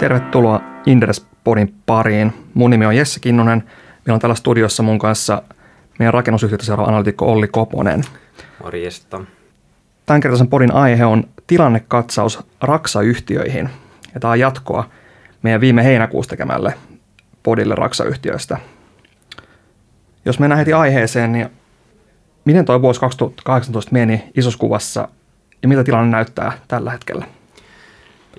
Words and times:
Tervetuloa 0.00 0.60
Indres-podin 0.86 1.74
pariin. 1.86 2.32
Mun 2.54 2.70
nimi 2.70 2.86
on 2.86 2.96
Jesse 2.96 3.20
Kinnunen. 3.20 3.62
Meillä 4.06 4.14
on 4.14 4.20
täällä 4.20 4.34
studiossa 4.34 4.82
mun 4.82 4.98
kanssa 4.98 5.42
meidän 5.98 6.14
rakennusyhtiötä 6.14 6.64
seuraava 6.64 6.90
analytikko 6.90 7.32
Olli 7.32 7.48
Koponen. 7.48 8.02
Morjesta. 8.62 9.20
Tämänkertaisen 10.06 10.48
podin 10.48 10.74
aihe 10.74 11.04
on 11.04 11.24
tilannekatsaus 11.46 12.40
Raksa-yhtiöihin. 12.60 13.70
Ja 14.14 14.20
tämä 14.20 14.30
on 14.30 14.40
jatkoa 14.40 14.90
meidän 15.42 15.60
viime 15.60 15.84
heinäkuussa 15.84 16.30
tekemälle 16.30 16.74
podille 17.42 17.74
Raksa-yhtiöistä. 17.74 18.56
Jos 20.24 20.38
mennään 20.38 20.58
heti 20.58 20.72
aiheeseen, 20.72 21.32
niin 21.32 21.48
miten 22.44 22.64
tuo 22.64 22.82
vuosi 22.82 23.00
2018 23.00 23.92
meni 23.92 24.30
isossa 24.36 24.58
kuvassa 24.58 25.08
ja 25.62 25.68
mitä 25.68 25.84
tilanne 25.84 26.10
näyttää 26.10 26.52
tällä 26.68 26.90
hetkellä? 26.90 27.39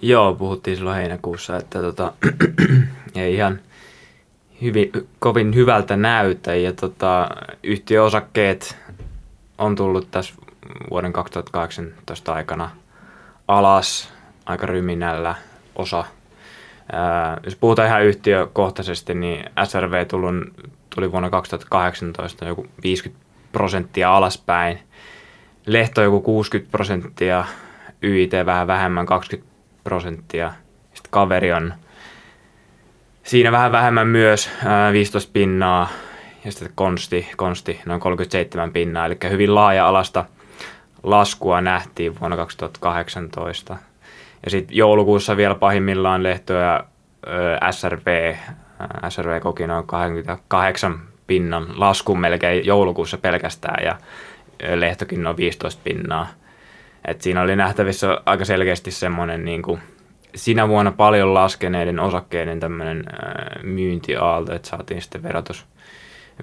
Joo, 0.02 0.36
puhuttiin 0.36 0.78
silloin 0.78 0.98
heinäkuussa, 0.98 1.58
että 1.58 1.82
tota, 1.82 2.14
ei 3.16 3.36
ihan 3.36 3.60
hyvin, 4.62 4.92
kovin 5.20 5.56
hyvältä 5.56 5.98
näytä. 5.98 6.56
Ja 6.56 6.74
tota, 6.74 7.30
yhtiöosakkeet 7.64 8.78
on 9.58 9.76
tullut 9.76 10.12
tässä 10.12 10.34
vuoden 10.90 11.14
2018 11.14 12.34
aikana 12.34 12.70
alas 13.48 14.14
aika 14.46 14.66
ryminällä 14.66 15.36
osa. 15.76 16.06
Ää, 16.92 17.38
jos 17.44 17.56
puhutaan 17.56 17.88
ihan 17.88 18.04
yhtiökohtaisesti, 18.04 19.14
niin 19.16 19.46
SRV 19.64 20.06
tuli, 20.08 20.52
tuli 20.96 21.12
vuonna 21.12 21.30
2018 21.30 22.46
joku 22.46 22.68
50 22.84 23.26
prosenttia 23.52 24.16
alaspäin. 24.16 24.80
Lehto 25.66 26.02
joku 26.02 26.22
60 26.22 26.72
prosenttia, 26.72 27.46
YIT 28.04 28.32
vähän 28.46 28.68
vähemmän 28.68 29.06
20 29.06 29.51
prosenttia. 29.84 30.54
Sitten 30.94 31.12
kaveri 31.12 31.54
on 31.54 31.74
siinä 33.24 33.52
vähän 33.52 33.72
vähemmän 33.72 34.08
myös, 34.08 34.50
15 34.92 35.30
pinnaa. 35.34 35.90
Ja 36.46 36.52
sitten 36.52 36.72
konsti, 36.76 37.28
konsti 37.38 37.82
noin 37.86 38.02
37 38.02 38.72
pinnaa, 38.72 39.06
eli 39.06 39.18
hyvin 39.30 39.56
laaja-alasta 39.56 40.26
laskua 41.04 41.62
nähtiin 41.62 42.20
vuonna 42.20 42.38
2018. 42.38 43.78
Ja 44.46 44.52
sitten 44.52 44.78
joulukuussa 44.78 45.38
vielä 45.38 45.56
pahimmillaan 45.56 46.24
lehtoja 46.24 46.84
SRV, 47.72 48.36
SRV 49.10 49.40
koki 49.40 49.68
noin 49.68 49.88
28 49.88 51.00
pinnan 51.28 51.80
laskun 51.80 52.20
melkein 52.20 52.66
joulukuussa 52.66 53.18
pelkästään 53.18 53.86
ja 53.86 53.98
lehtokin 54.76 55.24
noin 55.24 55.38
15 55.38 55.82
pinnaa. 55.84 56.28
Et 57.08 57.22
siinä 57.22 57.42
oli 57.42 57.56
nähtävissä 57.56 58.22
aika 58.26 58.46
selkeästi 58.46 58.92
semmoinen 58.92 59.46
niin 59.46 59.62
kuin 59.62 59.82
sinä 60.36 60.68
vuonna 60.68 60.92
paljon 60.92 61.34
laskeneiden 61.34 62.00
osakkeiden 62.00 62.60
tämmöinen 62.60 63.04
myyntiaalto, 63.64 64.54
että 64.54 64.68
saatiin 64.68 65.02
sitten 65.02 65.24
verotus, 65.24 65.66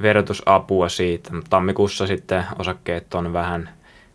verotusapua 0.02 0.88
siitä. 0.88 1.30
Tammikuussa 1.50 2.06
sitten 2.06 2.44
osakkeet 2.58 3.14
on 3.14 3.32
vähän 3.32 3.70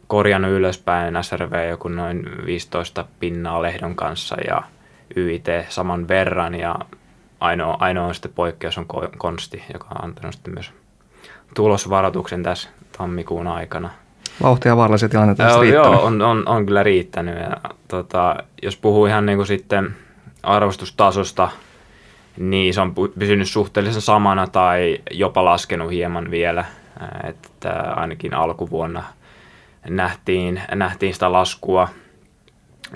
korjannut 0.07 0.51
ylöspäin, 0.51 1.23
SRV 1.23 1.69
joku 1.69 1.87
noin 1.87 2.45
15 2.45 3.05
pinnaa 3.19 3.61
lehdon 3.61 3.95
kanssa 3.95 4.35
ja 4.47 4.63
YIT 5.15 5.47
saman 5.69 6.07
verran 6.07 6.55
ja 6.55 6.75
ainoa, 7.39 7.77
ainoa 7.79 8.13
sitten 8.13 8.33
poikkeus 8.35 8.77
on 8.77 8.85
konsti, 9.17 9.63
joka 9.73 9.87
on 9.95 10.03
antanut 10.03 10.33
sitten 10.33 10.53
myös 10.53 10.71
tulosvaroituksen 11.55 12.43
tässä 12.43 12.69
tammikuun 12.97 13.47
aikana– 13.47 13.89
vauhtia 14.41 14.77
vaarallisia 14.77 15.09
tilanteita 15.09 15.43
joo, 15.43 15.63
joo, 15.63 16.03
on, 16.03 16.21
on, 16.21 16.47
on, 16.47 16.65
kyllä 16.65 16.83
riittänyt. 16.83 17.35
Ja, 17.35 17.57
tota, 17.87 18.35
jos 18.63 18.77
puhuu 18.77 19.05
ihan 19.05 19.25
niin 19.25 19.37
kuin 19.37 19.47
sitten 19.47 19.95
arvostustasosta, 20.43 21.49
niin 22.37 22.73
se 22.73 22.81
on 22.81 22.93
pysynyt 23.19 23.47
suhteellisen 23.47 24.01
samana 24.01 24.47
tai 24.47 24.97
jopa 25.11 25.45
laskenut 25.45 25.91
hieman 25.91 26.31
vielä. 26.31 26.65
Että 27.23 27.69
ainakin 27.95 28.33
alkuvuonna 28.33 29.03
nähtiin, 29.89 30.61
nähtiin 30.75 31.13
sitä 31.13 31.31
laskua, 31.31 31.87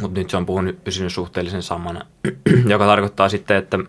mutta 0.02 0.20
nyt 0.20 0.30
se 0.30 0.38
on 0.38 0.46
puhunut, 0.46 0.84
pysynyt 0.84 1.14
suhteellisen 1.14 1.64
samana, 1.64 2.02
joka 2.70 2.86
tarkoittaa 2.86 3.30
sitten, 3.30 3.58
että 3.58 3.80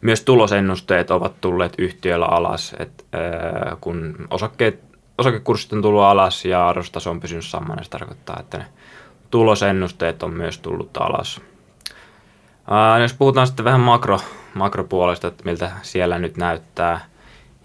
myös 0.00 0.24
tulosennusteet 0.24 1.10
ovat 1.10 1.40
tulleet 1.40 1.74
yhtiöllä 1.78 2.26
alas, 2.26 2.74
että 2.78 3.04
kun 3.80 4.26
osakkeet 4.30 4.91
osakekurssit 5.22 5.72
on 5.72 5.82
tullut 5.82 6.02
alas 6.02 6.44
ja 6.44 6.68
arvostaso 6.68 7.10
on 7.10 7.20
pysynyt 7.20 7.44
samana. 7.44 7.82
Se 7.82 7.90
tarkoittaa, 7.90 8.36
että 8.40 8.58
ne 8.58 8.66
tulosennusteet 9.30 10.22
on 10.22 10.34
myös 10.34 10.58
tullut 10.58 10.96
alas. 10.96 11.40
Ää, 12.70 12.98
jos 12.98 13.14
puhutaan 13.14 13.46
sitten 13.46 13.64
vähän 13.64 13.80
makro, 13.80 14.20
makropuolesta, 14.54 15.28
että 15.28 15.44
miltä 15.44 15.70
siellä 15.82 16.18
nyt 16.18 16.36
näyttää 16.36 17.00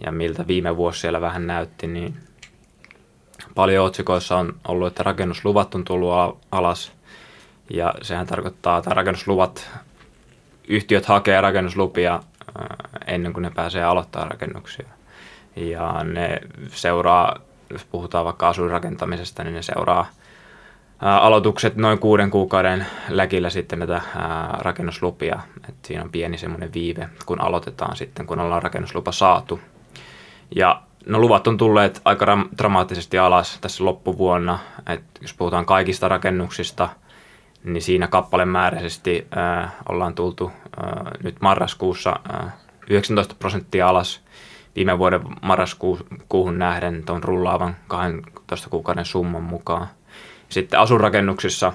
ja 0.05 0.11
miltä 0.11 0.47
viime 0.47 0.77
vuosi 0.77 0.99
siellä 0.99 1.21
vähän 1.21 1.47
näytti, 1.47 1.87
niin 1.87 2.17
paljon 3.55 3.85
otsikoissa 3.85 4.37
on 4.37 4.55
ollut, 4.67 4.87
että 4.87 5.03
rakennusluvat 5.03 5.75
on 5.75 5.83
tullut 5.83 6.39
alas. 6.51 6.91
Ja 7.73 7.93
sehän 8.01 8.27
tarkoittaa, 8.27 8.77
että 8.77 8.89
rakennusluvat, 8.89 9.69
yhtiöt 10.67 11.05
hakee 11.05 11.41
rakennuslupia 11.41 12.19
ennen 13.07 13.33
kuin 13.33 13.41
ne 13.41 13.51
pääsee 13.55 13.83
aloittaa 13.83 14.25
rakennuksia. 14.25 14.87
Ja 15.55 16.03
ne 16.03 16.39
seuraa 16.67 17.35
jos 17.69 17.85
puhutaan 17.85 18.25
vaikka 18.25 18.49
asuinrakentamisesta, 18.49 19.43
niin 19.43 19.53
ne 19.53 19.61
seuraa 19.61 20.05
aloitukset 20.99 21.75
noin 21.75 21.99
kuuden 21.99 22.31
kuukauden 22.31 22.85
läkillä 23.09 23.49
sitten 23.49 23.79
näitä 23.79 24.01
rakennuslupia. 24.59 25.39
Et 25.69 25.75
siinä 25.85 26.03
on 26.03 26.11
pieni 26.11 26.37
semmoinen 26.37 26.73
viive, 26.73 27.09
kun 27.25 27.41
aloitetaan 27.41 27.95
sitten, 27.95 28.27
kun 28.27 28.39
ollaan 28.39 28.63
rakennuslupa 28.63 29.11
saatu. 29.11 29.59
Ja 30.55 30.81
no 31.05 31.19
luvat 31.19 31.47
on 31.47 31.57
tulleet 31.57 32.01
aika 32.05 32.25
dramaattisesti 32.57 33.17
alas 33.17 33.57
tässä 33.61 33.85
loppuvuonna. 33.85 34.59
Et 34.87 35.03
jos 35.21 35.33
puhutaan 35.33 35.65
kaikista 35.65 36.07
rakennuksista, 36.07 36.89
niin 37.63 37.81
siinä 37.81 38.07
kappalemääräisesti 38.07 39.27
ollaan 39.89 40.15
tultu 40.15 40.51
nyt 41.23 41.35
marraskuussa 41.41 42.19
äh, 42.33 42.53
19 42.89 43.35
prosenttia 43.39 43.89
alas– 43.89 44.19
viime 44.77 44.97
vuoden 44.97 45.21
marraskuuhun 45.41 46.59
nähden 46.59 47.03
tuon 47.03 47.23
rullaavan 47.23 47.75
12 47.87 48.69
kuukauden 48.69 49.05
summan 49.05 49.43
mukaan. 49.43 49.87
Sitten 50.49 50.79
asunrakennuksissa 50.79 51.73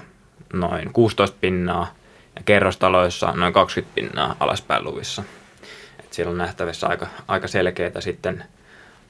noin 0.53 0.93
16 0.93 1.37
pinnaa 1.41 1.87
ja 2.35 2.41
kerrostaloissa 2.45 3.33
noin 3.35 3.53
20 3.53 3.95
pinnaa 3.95 4.35
alaspäin 4.39 4.83
luvissa. 4.83 5.23
Et 5.99 6.13
siellä 6.13 6.31
on 6.31 6.37
nähtävissä 6.37 6.87
aika, 6.87 7.07
aika 7.27 7.47
selkeää 7.47 8.01
sitten 8.01 8.43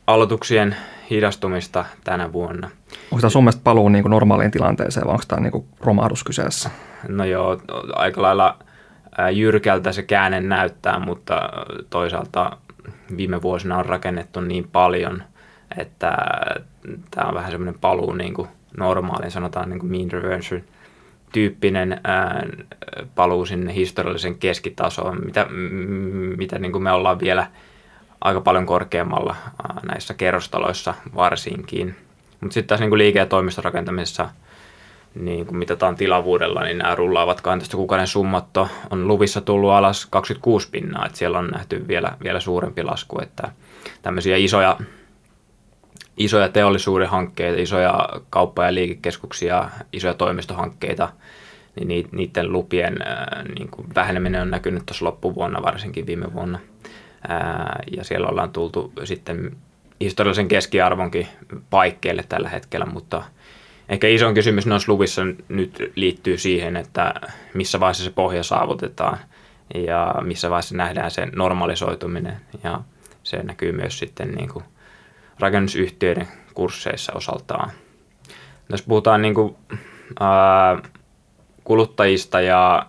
aloituksien 0.07 0.75
hidastumista 1.09 1.85
tänä 2.03 2.33
vuonna. 2.33 2.69
Onko 3.11 3.21
tämä 3.21 3.29
sun 3.29 3.43
mielestä 3.43 3.61
paluu 3.63 3.89
niin 3.89 4.03
kuin 4.03 4.11
normaaliin 4.11 4.51
tilanteeseen 4.51 5.05
vai 5.05 5.11
onko 5.11 5.23
tämä 5.27 5.41
niin 5.41 5.51
kuin 5.51 5.65
romahdus 5.79 6.23
kyseessä? 6.23 6.69
No 7.07 7.25
joo, 7.25 7.61
aika 7.95 8.21
lailla 8.21 8.57
jyrkältä 9.33 9.91
se 9.91 10.03
käänne 10.03 10.41
näyttää, 10.41 10.99
mutta 10.99 11.41
toisaalta 11.89 12.57
viime 13.17 13.41
vuosina 13.41 13.77
on 13.77 13.85
rakennettu 13.85 14.41
niin 14.41 14.67
paljon, 14.71 15.23
että 15.77 16.17
tämä 17.11 17.27
on 17.27 17.35
vähän 17.35 17.51
semmoinen 17.51 17.79
paluu 17.81 18.13
niin 18.13 18.33
kuin 18.33 18.47
normaaliin, 18.77 19.31
sanotaan 19.31 19.69
niin 19.69 19.79
kuin 19.79 19.91
mean 19.91 20.11
reversion 20.11 20.61
tyyppinen 21.33 22.01
paluu 23.15 23.45
sinne 23.45 23.73
historiallisen 23.73 24.37
keskitasoon, 24.37 25.25
mitä, 25.25 25.47
mitä 26.37 26.59
niin 26.59 26.71
kuin 26.71 26.83
me 26.83 26.91
ollaan 26.91 27.19
vielä 27.19 27.47
aika 28.21 28.41
paljon 28.41 28.65
korkeammalla 28.65 29.35
näissä 29.83 30.13
kerrostaloissa 30.13 30.93
varsinkin. 31.15 31.95
Mutta 32.41 32.53
sitten 32.53 32.67
taas 32.67 32.79
niin 32.79 32.89
kuin 32.89 32.97
liike- 32.97 33.19
ja 33.19 33.25
toimistorakentamisessa, 33.25 34.29
niin 35.15 35.45
kun 35.45 35.57
mitataan 35.57 35.95
tilavuudella, 35.95 36.63
niin 36.63 36.77
nämä 36.77 36.95
rullaavat 36.95 37.41
12 37.41 37.77
kuukauden 37.77 38.07
summat 38.07 38.57
on 38.89 39.07
luvissa 39.07 39.41
tullut 39.41 39.71
alas 39.71 40.05
26 40.05 40.69
pinnaa, 40.71 41.05
että 41.05 41.17
siellä 41.17 41.39
on 41.39 41.47
nähty 41.47 41.87
vielä, 41.87 42.17
vielä 42.23 42.39
suurempi 42.39 42.83
lasku, 42.83 43.19
että 43.21 43.51
tämmöisiä 44.01 44.37
isoja, 44.37 44.77
isoja 46.17 46.49
teollisuuden 46.49 47.09
hankkeita, 47.09 47.61
isoja 47.61 48.09
kauppa- 48.29 48.65
ja 48.65 48.73
liikekeskuksia, 48.73 49.69
isoja 49.93 50.13
toimistohankkeita, 50.13 51.09
niin 51.85 52.09
niiden 52.11 52.51
lupien 52.51 52.97
niin 53.55 53.67
kuin 53.71 53.87
väheneminen 53.95 54.41
on 54.41 54.51
näkynyt 54.51 54.85
tuossa 54.85 55.05
loppuvuonna, 55.05 55.63
varsinkin 55.63 56.07
viime 56.07 56.33
vuonna. 56.33 56.59
Ja 57.97 58.03
siellä 58.03 58.27
ollaan 58.27 58.51
tultu 58.51 58.93
sitten 59.03 59.57
historiallisen 60.01 60.47
keskiarvonkin 60.47 61.27
paikkeille 61.69 62.23
tällä 62.29 62.49
hetkellä, 62.49 62.85
mutta– 62.85 63.23
Ehkä 63.89 64.07
iso 64.07 64.33
kysymys 64.33 64.65
noissa 64.65 64.91
luvissa 64.91 65.21
nyt 65.49 65.91
liittyy 65.95 66.37
siihen, 66.37 66.75
että 66.75 67.13
missä 67.53 67.79
vaiheessa 67.79 68.03
se 68.03 68.11
pohja 68.11 68.43
saavutetaan 68.43 69.17
ja 69.87 70.15
missä 70.21 70.49
vaiheessa 70.49 70.77
nähdään 70.77 71.11
se 71.11 71.25
normalisoituminen 71.35 72.37
ja 72.63 72.81
se 73.23 73.43
näkyy 73.43 73.71
myös 73.71 73.99
sitten 73.99 74.31
niin 74.31 74.49
kuin 74.49 74.65
rakennusyhtiöiden 75.39 76.27
kursseissa 76.53 77.13
osaltaan. 77.15 77.71
Jos 78.69 78.81
puhutaan 78.81 79.21
niin 79.21 79.33
kuin, 79.33 79.55
ää, 80.19 80.81
kuluttajista 81.63 82.41
ja 82.41 82.85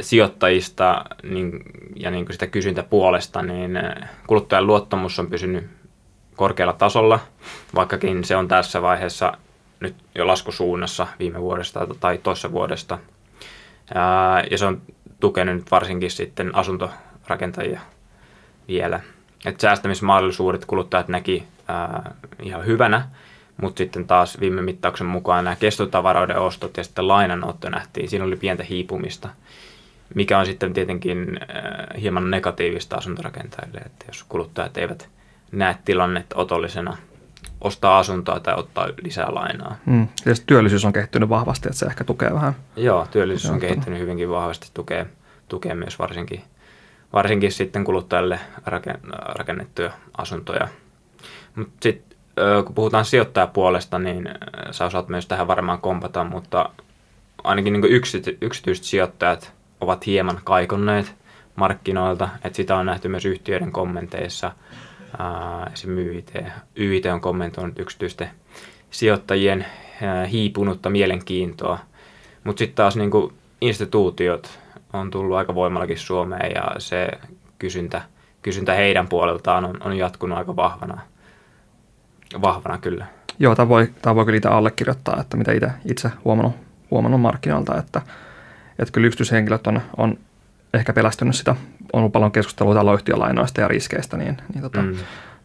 sijoittajista 0.00 1.04
niin, 1.22 1.62
ja 1.96 2.10
niin 2.10 2.24
kuin 2.24 2.32
sitä 2.32 2.46
kysyntäpuolesta, 2.46 3.42
niin 3.42 3.78
kuluttajan 4.26 4.66
luottamus 4.66 5.18
on 5.18 5.30
pysynyt 5.30 5.64
korkealla 6.36 6.72
tasolla, 6.72 7.20
vaikkakin 7.74 8.24
se 8.24 8.36
on 8.36 8.48
tässä 8.48 8.82
vaiheessa 8.82 9.32
nyt 9.80 9.94
jo 10.14 10.26
laskusuunnassa 10.26 11.06
viime 11.18 11.40
vuodesta 11.40 11.86
tai 12.00 12.18
toisessa 12.18 12.52
vuodesta. 12.52 12.98
Ja 14.50 14.58
se 14.58 14.66
on 14.66 14.82
tukenut 15.20 15.70
varsinkin 15.70 16.10
sitten 16.10 16.54
asuntorakentajia 16.54 17.80
vielä. 18.68 19.00
Et 19.44 19.60
säästämismahdollisuudet 19.60 20.64
kuluttajat 20.64 21.08
näki 21.08 21.44
ää, 21.68 22.14
ihan 22.42 22.66
hyvänä, 22.66 23.08
mutta 23.62 23.78
sitten 23.78 24.06
taas 24.06 24.40
viime 24.40 24.62
mittauksen 24.62 25.06
mukaan 25.06 25.44
nämä 25.44 25.56
kestotavaroiden 25.56 26.38
ostot 26.38 26.76
ja 26.76 26.84
sitten 26.84 27.08
lainanotto 27.08 27.70
nähtiin, 27.70 28.08
siinä 28.08 28.24
oli 28.24 28.36
pientä 28.36 28.64
hiipumista, 28.64 29.28
mikä 30.14 30.38
on 30.38 30.46
sitten 30.46 30.72
tietenkin 30.72 31.40
ää, 31.48 31.86
hieman 32.00 32.30
negatiivista 32.30 32.96
asuntorakentajille, 32.96 33.78
että 33.78 34.04
jos 34.08 34.24
kuluttajat 34.28 34.76
eivät 34.76 35.08
näe 35.56 35.76
tilannetta 35.84 36.36
otollisena 36.36 36.96
ostaa 37.60 37.98
asuntoa 37.98 38.40
tai 38.40 38.54
ottaa 38.56 38.88
lisää 39.02 39.34
lainaa. 39.34 39.76
Mm. 39.86 40.08
Ja 40.26 40.34
työllisyys 40.46 40.84
on 40.84 40.92
kehittynyt 40.92 41.28
vahvasti, 41.28 41.68
että 41.68 41.78
se 41.78 41.86
ehkä 41.86 42.04
tukee 42.04 42.34
vähän. 42.34 42.56
Joo, 42.76 43.06
työllisyys 43.10 43.50
on 43.50 43.60
kehittynyt 43.60 44.00
hyvinkin 44.00 44.30
vahvasti, 44.30 44.70
tukee, 44.74 45.06
tukee 45.48 45.74
myös 45.74 45.98
varsinkin, 45.98 46.42
varsinkin 47.12 47.52
sitten 47.52 47.84
kuluttajille 47.84 48.40
rakennettuja 49.34 49.90
asuntoja. 50.18 50.68
Mutta 51.54 51.76
sitten 51.82 52.16
kun 52.64 52.74
puhutaan 52.74 53.04
sijoittajapuolesta, 53.04 53.98
niin 53.98 54.28
sä 54.70 54.84
osaat 54.84 55.08
myös 55.08 55.26
tähän 55.26 55.48
varmaan 55.48 55.80
kompata, 55.80 56.24
mutta 56.24 56.70
ainakin 57.44 57.72
niin 57.72 57.84
yksity, 57.84 58.38
yksityiset 58.40 58.84
sijoittajat 58.84 59.52
ovat 59.80 60.06
hieman 60.06 60.40
kaikonneet 60.44 61.14
markkinoilta, 61.56 62.28
että 62.44 62.56
sitä 62.56 62.76
on 62.76 62.86
nähty 62.86 63.08
myös 63.08 63.24
yhtiöiden 63.24 63.72
kommenteissa– 63.72 64.52
Esim. 65.72 65.98
YIT, 65.98 66.32
YIT 66.78 67.06
on 67.06 67.20
kommentoinut 67.20 67.78
yksityisten 67.78 68.30
sijoittajien 68.90 69.66
hiipunutta 70.30 70.90
mielenkiintoa. 70.90 71.78
Mutta 72.44 72.58
sitten 72.58 72.76
taas 72.76 72.96
niin 72.96 73.10
instituutiot 73.60 74.58
on 74.92 75.10
tullut 75.10 75.36
aika 75.36 75.54
voimallakin 75.54 75.98
Suomeen 75.98 76.52
ja 76.54 76.64
se 76.78 77.08
kysyntä, 77.58 78.02
kysyntä 78.42 78.74
heidän 78.74 79.08
puoleltaan 79.08 79.64
on, 79.64 79.82
on 79.82 79.96
jatkunut 79.96 80.38
aika 80.38 80.56
vahvana, 80.56 81.00
vahvana 82.42 82.78
kyllä. 82.78 83.06
Joo, 83.38 83.54
tämä 83.54 83.68
voi, 83.68 83.88
tämä 84.02 84.14
voi 84.14 84.24
kyllä 84.24 84.36
itse 84.36 84.48
allekirjoittaa, 84.48 85.20
että 85.20 85.36
mitä 85.36 85.52
itse, 85.52 85.70
itse 85.84 86.10
huomannut, 86.24 86.54
huomannut 86.90 87.20
markkinoilta, 87.20 87.78
että, 87.78 88.02
että 88.78 88.92
kyllä 88.92 89.06
yksityishenkilöt 89.06 89.66
on, 89.66 89.80
on 89.96 90.18
ehkä 90.74 90.92
pelästynyt 90.92 91.36
sitä, 91.36 91.56
on 91.92 91.98
ollut 91.98 92.12
paljon 92.12 92.32
keskustelua 92.32 92.74
taloyhtiölainoista 92.74 93.60
ja 93.60 93.68
riskeistä, 93.68 94.16
niin, 94.16 94.36
niin 94.52 94.62
tota, 94.62 94.82
mm. 94.82 94.96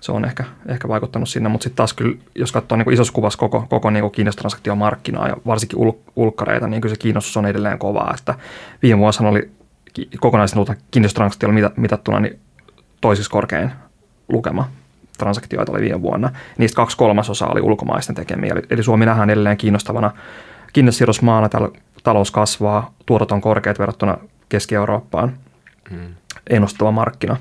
se 0.02 0.12
on 0.12 0.26
ehkä, 0.26 0.44
ehkä 0.68 0.88
vaikuttanut 0.88 1.30
sinne. 1.30 1.50
Mutta 1.50 1.64
sitten 1.64 1.78
taas 1.78 1.94
kyllä, 1.94 2.18
jos 2.36 2.52
katsoo 2.52 2.78
niin 2.78 2.94
isossa 2.94 3.14
kuvassa 3.14 3.40
koko, 3.40 3.66
koko 3.70 3.90
niin 3.90 4.12
kiinnostransaktion 4.12 4.80
ja 5.28 5.38
varsinkin 5.46 5.80
ul, 5.80 5.92
ulkkareita, 6.16 6.68
niin 6.68 6.82
kyllä 6.82 6.96
se 6.96 7.00
kiinnostus 7.00 7.38
on 7.38 7.46
edelleen 7.46 7.80
kovaa. 7.80 8.14
Että 8.20 8.36
viime 8.82 9.00
vuosina 9.00 9.30
oli 9.30 9.52
kokonaisen 10.20 10.66
kiinnostotransaktiolla 10.92 11.72
mitattuna 11.78 12.20
niin 12.20 12.40
toisiksi 13.02 13.32
korkein 13.32 13.72
lukema 14.30 14.68
transaktioita 15.18 15.72
oli 15.72 15.82
viime 15.82 16.02
vuonna. 16.02 16.30
Niistä 16.58 16.76
kaksi 16.76 16.98
kolmasosaa 16.98 17.52
oli 17.52 17.62
ulkomaisten 17.62 18.16
tekemiä. 18.16 18.54
Eli, 18.54 18.62
eli 18.70 18.84
Suomi 18.84 19.06
nähdään 19.06 19.30
edelleen 19.30 19.58
kiinnostavana 19.58 20.12
kiinnostusidosmaana. 20.74 21.50
Täällä 21.50 21.70
talous 22.04 22.32
kasvaa, 22.32 22.94
tuotot 23.06 23.32
on 23.32 23.42
korkeat 23.42 23.80
verrattuna 23.80 24.18
Keski-Eurooppaan 24.50 25.38
hmm. 25.90 26.14
Ennustava 26.50 26.92
markkina. 26.92 27.38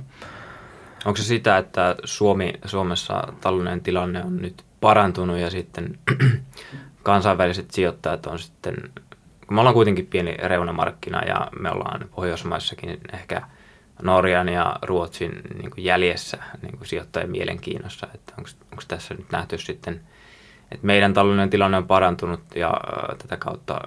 Onko 1.05 1.17
se 1.17 1.23
sitä, 1.23 1.59
että 1.59 1.97
Suomi, 2.05 2.53
Suomessa 2.65 3.33
taloudellinen 3.41 3.81
tilanne 3.81 4.25
on 4.25 4.37
nyt 4.37 4.65
parantunut 4.81 5.39
ja 5.39 5.51
sitten 5.51 5.99
kansainväliset 7.03 7.71
sijoittajat 7.71 8.27
on 8.27 8.39
sitten, 8.39 8.75
kun 9.47 9.55
me 9.55 9.61
ollaan 9.61 9.75
kuitenkin 9.75 10.07
pieni 10.07 10.33
reunamarkkina 10.33 11.25
ja 11.25 11.49
me 11.61 11.71
ollaan 11.71 12.09
Pohjoismaissakin 12.15 13.01
ehkä 13.13 13.43
Norjan 14.03 14.49
ja 14.49 14.77
Ruotsin 14.83 15.43
niin 15.59 15.71
kuin 15.71 15.85
jäljessä 15.85 16.39
niin 16.63 16.79
kuin 16.79 16.89
sijoittajien 16.89 17.31
mielenkiinnossa, 17.31 18.07
että 18.15 18.33
onko 18.37 18.83
tässä 18.89 19.15
nyt 19.15 19.31
nähty 19.33 19.59
sitten, 19.59 20.01
että 20.73 20.87
meidän 20.87 21.15
taloudellinen 21.15 21.51
tilanne 21.51 21.77
on 21.77 21.87
parantunut 21.87 22.41
ja 22.55 22.69
äh, 22.69 23.19
tätä 23.19 23.37
kautta 23.37 23.81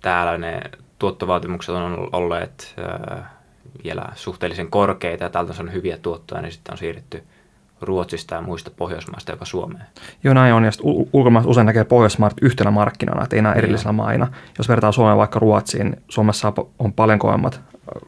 täällä 0.00 0.38
ne 0.38 0.60
tuottovaatimukset 0.98 1.74
on 1.74 2.08
olleet 2.12 2.74
vielä 3.84 4.02
suhteellisen 4.14 4.70
korkeita 4.70 5.24
ja 5.24 5.30
täältä 5.30 5.54
on 5.60 5.72
hyviä 5.72 5.98
tuottoja, 5.98 6.42
niin 6.42 6.52
sitten 6.52 6.72
on 6.72 6.78
siirretty 6.78 7.22
Ruotsista 7.80 8.34
ja 8.34 8.40
muista 8.40 8.70
Pohjoismaista 8.76 9.32
jopa 9.32 9.44
Suomeen. 9.44 9.84
Joo, 10.24 10.34
näin 10.34 10.54
on. 10.54 10.64
Ja 10.64 10.70
ulkomaalaiset 11.12 11.50
usein 11.50 11.66
näkee 11.66 11.84
Pohjoismaat 11.84 12.32
yhtenä 12.42 12.70
markkinana, 12.70 13.22
että 13.22 13.36
ei 13.36 13.38
enää 13.38 13.52
erillisenä 13.52 13.92
maina. 13.92 14.26
Jos 14.58 14.68
vertaa 14.68 14.92
Suomea 14.92 15.16
vaikka 15.16 15.38
Ruotsiin, 15.38 15.96
Suomessa 16.08 16.52
on 16.78 16.92
paljon 16.92 17.18
kovemmat, 17.18 17.60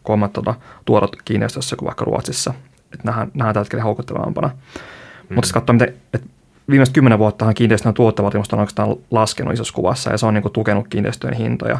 kovemmat 0.02 0.32
tuota, 0.32 0.54
tuodot 0.84 1.16
kiinteistössä 1.24 1.76
kuin 1.76 1.86
vaikka 1.86 2.04
Ruotsissa. 2.04 2.54
Että 2.92 3.04
nähdään, 3.04 3.30
nähdään 3.34 3.54
tällä 3.54 3.64
hetkellä 3.64 3.84
houkuttelevampana. 3.84 4.48
Mm. 4.48 5.34
Mutta 5.34 5.46
jos 5.46 5.52
katsoo, 5.52 5.72
miten, 5.72 5.94
että 6.14 6.28
viimeiset 6.70 6.94
kymmenen 6.94 7.18
vuotta 7.18 7.54
kiinteistön 7.54 7.94
tuottovaatimusta 7.94 8.56
on 8.56 8.60
oikeastaan 8.60 8.96
laskenut 9.10 9.54
isossa 9.54 9.74
kuvassa 9.74 10.10
ja 10.10 10.18
se 10.18 10.26
on 10.26 10.34
niin 10.34 10.42
kuin, 10.42 10.52
tukenut 10.52 10.88
kiinteistöjen 10.88 11.36
hintoja. 11.36 11.78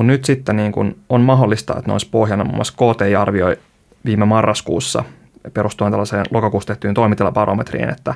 Mutta 0.00 0.12
nyt 0.12 0.24
sitten 0.24 0.56
niin 0.56 0.72
kun 0.72 0.96
on 1.08 1.20
mahdollista, 1.20 1.72
että 1.72 1.86
ne 1.86 1.92
olisi 1.92 2.08
pohjana 2.10 2.44
muun 2.44 2.56
muassa 2.56 2.74
KTI 2.76 3.16
arvioi 3.16 3.56
viime 4.04 4.24
marraskuussa 4.24 5.04
perustuen 5.54 5.92
tällaiseen 5.92 6.26
lokakuussa 6.30 6.66
tehtyyn 6.66 6.94
toimitilabarometriin, 6.94 7.88
että, 7.88 8.14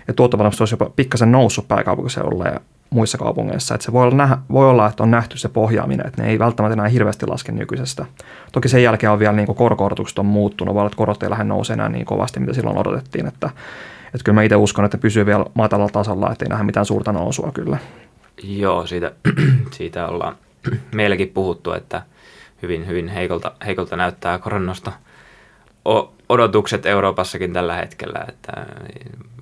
että 0.00 0.12
tuottovalmistus 0.12 0.60
olisi 0.60 0.74
jopa 0.74 0.90
pikkasen 0.96 1.32
noussut 1.32 1.68
pääkaupunkiseudulla 1.68 2.44
ja 2.44 2.60
muissa 2.90 3.18
kaupungeissa. 3.18 3.74
Että 3.74 3.84
se 3.84 3.92
voi 3.92 4.02
olla, 4.02 4.16
nähdä, 4.16 4.38
voi 4.52 4.70
olla, 4.70 4.86
että 4.86 5.02
on 5.02 5.10
nähty 5.10 5.38
se 5.38 5.48
pohjaaminen, 5.48 6.06
että 6.06 6.22
ne 6.22 6.28
ei 6.28 6.38
välttämättä 6.38 6.72
enää 6.72 6.88
hirveästi 6.88 7.26
laske 7.26 7.52
nykyisestä. 7.52 8.06
Toki 8.52 8.68
sen 8.68 8.82
jälkeen 8.82 9.10
on 9.10 9.18
vielä 9.18 9.36
niin 9.36 9.54
korkorotukset 9.54 10.18
on 10.18 10.26
muuttunut, 10.26 10.74
voi 10.74 10.80
olla, 10.80 10.88
että 10.88 10.96
korot 10.96 11.22
ei 11.22 11.30
lähde 11.30 11.44
nouse 11.44 11.72
enää 11.72 11.88
niin 11.88 12.06
kovasti, 12.06 12.40
mitä 12.40 12.52
silloin 12.52 12.78
odotettiin. 12.78 13.26
Että, 13.26 13.50
että 14.04 14.24
kyllä 14.24 14.34
mä 14.34 14.42
itse 14.42 14.56
uskon, 14.56 14.84
että 14.84 14.98
pysyy 14.98 15.26
vielä 15.26 15.44
matalalla 15.54 15.92
tasolla, 15.92 16.32
että 16.32 16.44
ei 16.44 16.48
nähdä 16.48 16.64
mitään 16.64 16.86
suurta 16.86 17.12
nousua 17.12 17.50
kyllä. 17.54 17.78
Joo, 18.42 18.86
siitä, 18.86 19.12
siitä 19.76 20.08
ollaan 20.08 20.36
meilläkin 20.94 21.28
puhuttu, 21.28 21.72
että 21.72 22.02
hyvin, 22.62 22.86
hyvin 22.86 23.08
heikolta, 23.08 23.52
heikolta 23.66 23.96
näyttää 23.96 24.38
koronnosta 24.38 24.92
odotukset 26.28 26.86
Euroopassakin 26.86 27.52
tällä 27.52 27.74
hetkellä, 27.74 28.24
että 28.28 28.52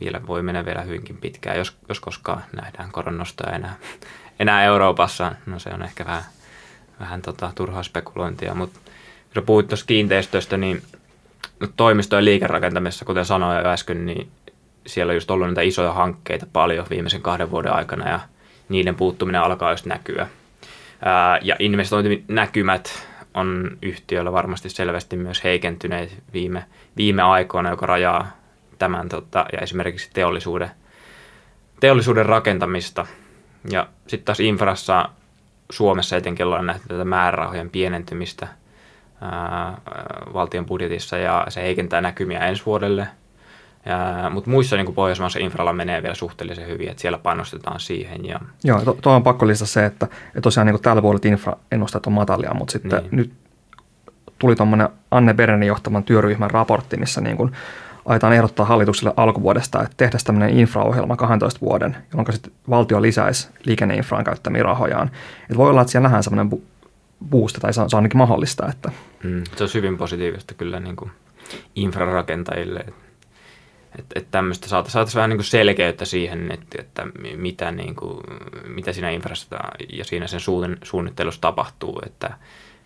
vielä 0.01 0.21
voi 0.27 0.43
mennä 0.43 0.65
vielä 0.65 0.83
hyvinkin 0.83 1.17
pitkään, 1.17 1.59
jos, 1.59 1.77
jos 1.89 2.01
koskaan 2.01 2.45
nähdään 2.57 2.93
koronnosta 2.93 3.51
enää, 3.51 3.77
enää 4.41 4.65
Euroopassa. 4.65 5.33
No 5.47 5.59
se 5.59 5.71
on 5.71 5.83
ehkä 5.83 6.05
vähän, 6.05 6.25
vähän 7.01 7.23
tota, 7.23 7.53
turhaa 7.55 7.83
spekulointia, 7.83 8.55
mutta 8.55 8.81
jos 9.35 9.45
puhuit 9.45 9.69
tuossa 9.69 9.87
kiinteistöstä, 9.87 10.57
niin 10.57 10.83
toimisto- 11.77 12.17
ja 12.17 12.25
liikerakentamisessa, 12.25 13.05
kuten 13.05 13.25
sanoin 13.25 13.59
jo 13.59 13.71
äsken, 13.71 14.07
niin 14.07 14.29
siellä 14.87 15.11
on 15.11 15.17
just 15.17 15.31
ollut 15.31 15.49
niitä 15.49 15.63
isoja 15.63 15.93
hankkeita 15.93 16.47
paljon 16.53 16.87
viimeisen 16.91 17.23
kahden 17.23 17.51
vuoden 17.51 17.73
aikana 17.73 18.09
ja 18.09 18.21
niiden 18.69 18.95
puuttuminen 18.95 19.41
alkaa 19.41 19.71
just 19.71 19.87
näkyä 19.87 20.29
ja 21.43 21.57
investointinäkymät 21.59 23.09
on 23.35 23.79
yhtiöllä 23.83 24.33
varmasti 24.33 24.69
selvästi 24.69 25.17
myös 25.17 25.45
heikentyneet 25.45 26.23
viime, 26.33 26.65
viime 26.97 27.23
aikoina, 27.23 27.71
joka 27.71 27.87
rajaa 27.87 28.31
tämän 28.79 29.09
tota, 29.09 29.47
ja 29.53 29.59
esimerkiksi 29.59 30.11
teollisuuden, 30.13 30.71
teollisuuden 31.81 32.27
rakentamista. 32.27 33.07
Ja 33.71 33.89
sitten 34.07 34.25
taas 34.25 34.41
infrassa 34.41 35.09
Suomessa 35.71 36.17
etenkin 36.17 36.47
ollaan 36.47 36.67
nähty 36.67 36.89
tätä 36.89 37.05
määrärahojen 37.05 37.71
pienentymistä 37.71 38.49
ää, 39.21 39.79
valtion 40.33 40.67
budjetissa 40.67 41.17
ja 41.17 41.47
se 41.49 41.63
heikentää 41.63 42.01
näkymiä 42.01 42.47
ensi 42.47 42.67
vuodelle– 42.67 43.09
mutta 44.31 44.51
muissa 44.51 44.77
niin 44.77 44.95
Pohjoismaissa 44.95 45.39
infralla 45.39 45.73
menee 45.73 46.03
vielä 46.03 46.15
suhteellisen 46.15 46.69
hyvin, 46.69 46.89
että 46.89 47.01
siellä 47.01 47.19
panostetaan 47.19 47.81
siihen. 47.81 48.25
Ja... 48.25 48.41
Joo, 48.65 48.81
tuo 48.81 48.99
to 49.03 49.11
on 49.11 49.23
pakko 49.23 49.47
lisätä 49.47 49.71
se, 49.71 49.87
että, 49.87 50.07
että 50.27 50.41
tosiaan 50.41 50.67
niin 50.67 50.83
tällä 50.83 51.03
puolella 51.03 51.31
infraennusteet 51.31 52.07
on 52.07 52.13
matalia, 52.13 52.55
mutta 52.55 52.73
sitten 52.73 53.03
niin. 53.03 53.09
nyt 53.11 53.33
tuli 54.39 54.57
tuommoinen 54.57 54.89
Anne 55.11 55.35
Berenin 55.35 55.67
johtaman 55.67 56.05
työryhmän 56.05 56.51
raportti, 56.51 56.97
missä 56.97 57.21
niin 57.21 57.37
kuin 57.37 57.53
aiotaan 58.05 58.33
ehdottaa 58.33 58.67
hallitukselle 58.67 59.15
alkuvuodesta, 59.17 59.83
että 59.83 59.95
tehdään 59.97 60.21
tämmöinen 60.25 60.59
infraohjelma 60.59 61.17
12 61.17 61.61
vuoden, 61.61 61.97
jolloin 62.13 62.33
sitten 62.33 62.53
valtio 62.71 63.03
lisäisi 63.03 63.49
liikenneinfraan 63.65 64.25
käyttämiä 64.25 64.63
rahojaan. 64.63 65.11
Et 65.51 65.57
voi 65.57 65.71
olla, 65.71 65.81
että 65.81 65.91
siellä 65.91 66.07
nähdään 66.07 66.23
semmoinen 66.23 66.63
boost, 67.31 67.57
tai 67.61 67.73
se 67.73 67.81
on, 67.81 67.91
se 67.91 67.97
on 67.97 67.99
ainakin 67.99 68.19
mahdollista. 68.19 68.69
Että... 68.69 68.91
Mm, 69.23 69.45
se 69.57 69.65
on 69.65 69.71
hyvin 69.75 69.97
positiivista 69.97 70.55
kyllä 70.55 70.81
niin 70.81 70.97
kuin 70.97 71.11
infrarakentajille. 71.75 72.85
Että 73.99 74.21
et 74.21 74.31
tämmöistä 74.31 74.69
saataisiin 74.69 74.93
saatais 74.93 75.15
vähän 75.15 75.31
niin 75.31 75.39
kuin 75.39 75.45
selkeyttä 75.45 76.05
siihen, 76.05 76.53
että, 76.53 76.77
että 76.81 77.07
mitä, 77.37 77.71
niin 77.71 77.95
kuin, 77.95 78.21
mitä 78.67 78.93
siinä 78.93 79.11
infrassa 79.11 79.57
ja 79.93 80.05
siinä 80.05 80.27
sen 80.27 80.41
suunnittelussa 80.83 81.41
tapahtuu, 81.41 82.03
että 82.07 82.35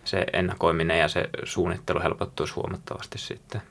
se 0.03 0.25
ennakoiminen 0.33 0.99
ja 0.99 1.07
se 1.07 1.29
suunnittelu 1.43 2.01
helpottuisi 2.01 2.53
huomattavasti 2.53 3.17
sitten. 3.17 3.61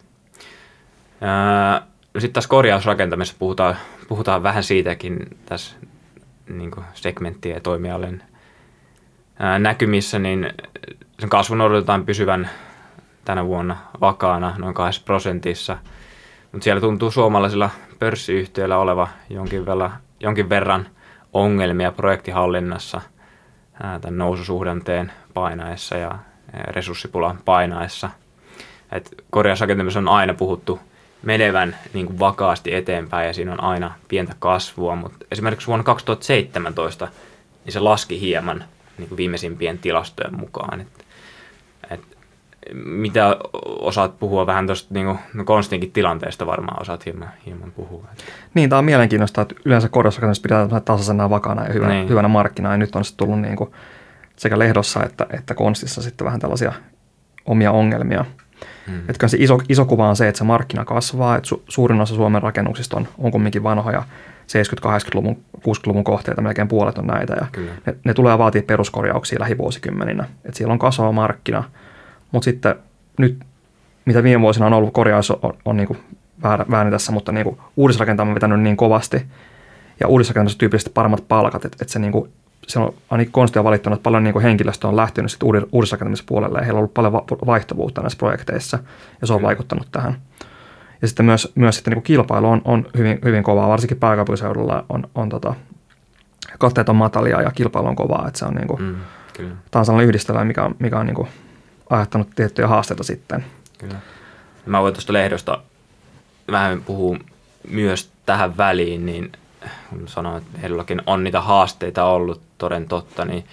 No 2.14 2.20
sitten 2.20 2.32
taas 2.32 2.46
korjausrakentamisessa 2.46 3.38
puhutaan, 3.38 3.76
puhutaan 4.08 4.42
vähän 4.42 4.62
siitäkin 4.62 5.38
tässä 5.46 5.76
niin 6.48 6.70
segmenttien 6.94 7.54
ja 7.54 7.60
toimialojen 7.60 8.22
näkymissä, 9.58 10.18
niin 10.18 10.52
sen 11.20 11.30
kasvun 11.30 11.60
odotetaan 11.60 12.06
pysyvän 12.06 12.50
tänä 13.24 13.44
vuonna 13.44 13.76
vakaana 14.00 14.54
noin 14.58 14.74
2 14.74 15.04
prosentissa. 15.04 15.78
Mutta 16.52 16.64
siellä 16.64 16.80
tuntuu 16.80 17.10
suomalaisilla 17.10 17.70
pörssiyhtiöillä 17.98 18.78
oleva 18.78 19.08
jonkin, 19.30 19.66
verran, 19.66 19.92
jonkin 20.20 20.48
verran 20.48 20.88
ongelmia 21.32 21.92
projektihallinnassa 21.92 23.00
tämän 24.00 24.18
noususuhdanteen 24.18 25.12
painaessa 25.34 25.96
ja 25.96 26.18
resurssipulan 26.52 27.38
painaessa. 27.44 28.10
Et 28.92 29.14
korjausrakentamisessa 29.30 30.00
on 30.00 30.08
aina 30.08 30.34
puhuttu 30.34 30.80
menevän 31.22 31.76
niin 31.94 32.06
kuin 32.06 32.18
vakaasti 32.18 32.74
eteenpäin 32.74 33.26
ja 33.26 33.32
siinä 33.32 33.52
on 33.52 33.62
aina 33.62 33.94
pientä 34.08 34.34
kasvua, 34.38 34.96
mutta 34.96 35.26
esimerkiksi 35.30 35.66
vuonna 35.66 35.84
2017 35.84 37.08
niin 37.64 37.72
se 37.72 37.80
laski 37.80 38.20
hieman 38.20 38.64
niin 38.98 39.08
kuin 39.08 39.16
viimeisimpien 39.16 39.78
tilastojen 39.78 40.36
mukaan. 40.36 40.80
Et, 40.80 40.99
mitä 42.74 43.36
osaat 43.64 44.18
puhua 44.18 44.46
vähän 44.46 44.66
tuosta 44.66 44.94
niin 44.94 45.18
no 45.34 45.44
Konstinkin 45.44 45.92
tilanteesta 45.92 46.46
varmaan 46.46 46.82
osaat 46.82 47.06
hieman, 47.06 47.28
hieman 47.46 47.72
puhua. 47.72 48.04
Niin, 48.54 48.70
tämä 48.70 48.78
on 48.78 48.84
mielenkiintoista, 48.84 49.42
että 49.42 49.54
yleensä 49.64 49.88
korjausrakennus 49.88 50.40
pidetään 50.40 50.82
tasaisena 50.82 51.30
vakana 51.30 51.66
ja 51.66 51.72
hyvänä, 51.72 51.94
niin. 51.94 52.08
hyvänä 52.08 52.28
markkina, 52.28 52.70
ja 52.70 52.76
nyt 52.76 52.96
on 52.96 53.04
sitten 53.04 53.26
tullut 53.26 53.40
niin 53.40 53.56
kuin 53.56 53.70
sekä 54.36 54.58
lehdossa 54.58 55.04
että, 55.04 55.26
että 55.30 55.54
Konstissa 55.54 56.02
sitten 56.02 56.24
vähän 56.24 56.40
tällaisia 56.40 56.72
omia 57.46 57.72
ongelmia. 57.72 58.24
Mm. 58.86 59.00
Että 59.08 59.28
se 59.28 59.36
iso, 59.40 59.58
iso 59.68 59.84
kuva 59.84 60.08
on 60.08 60.16
se, 60.16 60.28
että 60.28 60.38
se 60.38 60.44
markkina 60.44 60.84
kasvaa, 60.84 61.36
että 61.36 61.48
su, 61.48 61.62
suurin 61.68 62.00
osa 62.00 62.14
Suomen 62.14 62.42
rakennuksista 62.42 62.96
on, 62.96 63.08
on 63.18 63.30
kumminkin 63.30 63.62
vanhoja 63.62 64.02
70-80-luvun, 64.50 65.44
60-luvun 65.56 66.04
kohteita, 66.04 66.42
melkein 66.42 66.68
puolet 66.68 66.98
on 66.98 67.06
näitä, 67.06 67.34
ja 67.40 67.46
ne, 67.86 67.96
ne 68.04 68.14
tulee 68.14 68.38
vaatia 68.38 68.62
peruskorjauksia 68.62 69.40
lähivuosikymmeninä. 69.40 70.24
Että 70.44 70.58
siellä 70.58 70.72
on 70.72 70.78
kasvava 70.78 71.12
markkina, 71.12 71.64
mutta 72.32 72.44
sitten 72.44 72.74
nyt, 73.18 73.38
mitä 74.04 74.22
viime 74.22 74.40
vuosina 74.40 74.66
on 74.66 74.72
ollut, 74.72 74.92
korjaus 74.92 75.30
on, 75.30 75.38
on, 75.42 75.52
on 75.64 75.76
niin 75.76 75.98
väärin 76.70 76.92
tässä, 76.92 77.12
mutta 77.12 77.32
niin 77.32 77.56
uudisrakentaminen 77.76 78.30
on 78.30 78.34
vetänyt 78.34 78.60
niin 78.60 78.76
kovasti, 78.76 79.26
ja 80.00 80.08
uudisrakentamisessa 80.08 80.58
tyypillisesti 80.58 80.90
paremmat 80.94 81.28
palkat, 81.28 81.64
että, 81.64 81.78
että 81.80 81.92
se 81.92 81.98
niin 81.98 82.12
kuin 82.12 82.32
se 82.66 82.78
on 82.78 82.94
ainakin 83.10 83.32
Konsti 83.32 83.58
on 83.58 83.64
valittanut, 83.64 83.96
että 83.96 84.04
paljon 84.04 84.24
niin 84.24 84.32
kuin 84.32 84.42
henkilöstö 84.42 84.88
on 84.88 84.96
lähtenyt 84.96 85.30
sitten 85.30 85.48
uudisrakentamisessa 85.72 86.28
puolelle 86.28 86.58
ja 86.58 86.64
heillä 86.64 86.78
on 86.78 86.80
ollut 86.80 86.94
paljon 86.94 87.12
vaihtuvuutta 87.46 88.00
näissä 88.00 88.18
projekteissa 88.18 88.78
ja 89.20 89.26
se 89.26 89.32
on 89.32 89.42
vaikuttanut 89.42 89.88
tähän. 89.92 90.16
Ja 91.02 91.08
sitten 91.08 91.26
myös, 91.26 91.52
myös 91.54 91.74
sitten 91.74 91.90
niin 91.90 91.96
kuin 91.96 92.04
kilpailu 92.04 92.48
on, 92.48 92.62
on 92.64 92.86
hyvin, 92.96 93.18
hyvin 93.24 93.42
kovaa, 93.42 93.68
varsinkin 93.68 93.98
pääkaupunkiseudulla 93.98 94.84
on, 94.88 95.08
on 95.14 95.28
tota, 95.28 95.54
katteet 96.58 96.88
on 96.88 96.96
matalia 96.96 97.42
ja 97.42 97.50
kilpailu 97.50 97.86
on 97.86 97.96
kovaa, 97.96 98.28
että 98.28 98.38
se 98.38 98.44
on 98.44 98.54
niin 98.54 98.68
kuin, 98.68 98.82
mm, 98.82 98.96
kyllä. 99.36 99.54
tämä 99.70 99.80
on 99.80 99.86
sellainen 99.86 100.08
yhdistelmä, 100.08 100.44
mikä 100.44 100.64
on, 100.64 100.74
mikä 100.78 100.98
on 100.98 101.06
niin 101.06 101.14
kuin 101.14 101.28
aiheuttanut 101.90 102.28
tiettyjä 102.36 102.68
haasteita 102.68 103.04
sitten. 103.04 103.44
Kyllä. 103.78 103.96
Mä 104.66 104.82
voin 104.82 104.94
tuosta 104.94 105.12
lehdosta 105.12 105.58
vähän 106.50 106.82
puhua 106.82 107.16
myös 107.70 108.10
tähän 108.26 108.56
väliin, 108.56 109.06
niin 109.06 109.32
kun 109.90 110.08
sanoin, 110.08 110.36
että 110.36 110.58
Lehdollakin 110.62 111.02
on 111.06 111.24
niitä 111.24 111.40
haasteita 111.40 112.04
ollut 112.04 112.40
toden 112.58 112.88
totta, 112.88 113.24
niin 113.24 113.44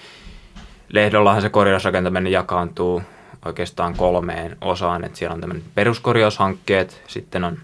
Lehdollahan 0.90 1.42
se 1.42 1.50
korjausrakentaminen 1.50 2.32
jakaantuu 2.32 3.02
oikeastaan 3.46 3.94
kolmeen 3.94 4.58
osaan, 4.62 5.04
että 5.04 5.18
siellä 5.18 5.34
on 5.34 5.40
tämmöinen 5.40 5.66
peruskorjaushankkeet, 5.76 7.02
sitten 7.08 7.44
on 7.44 7.58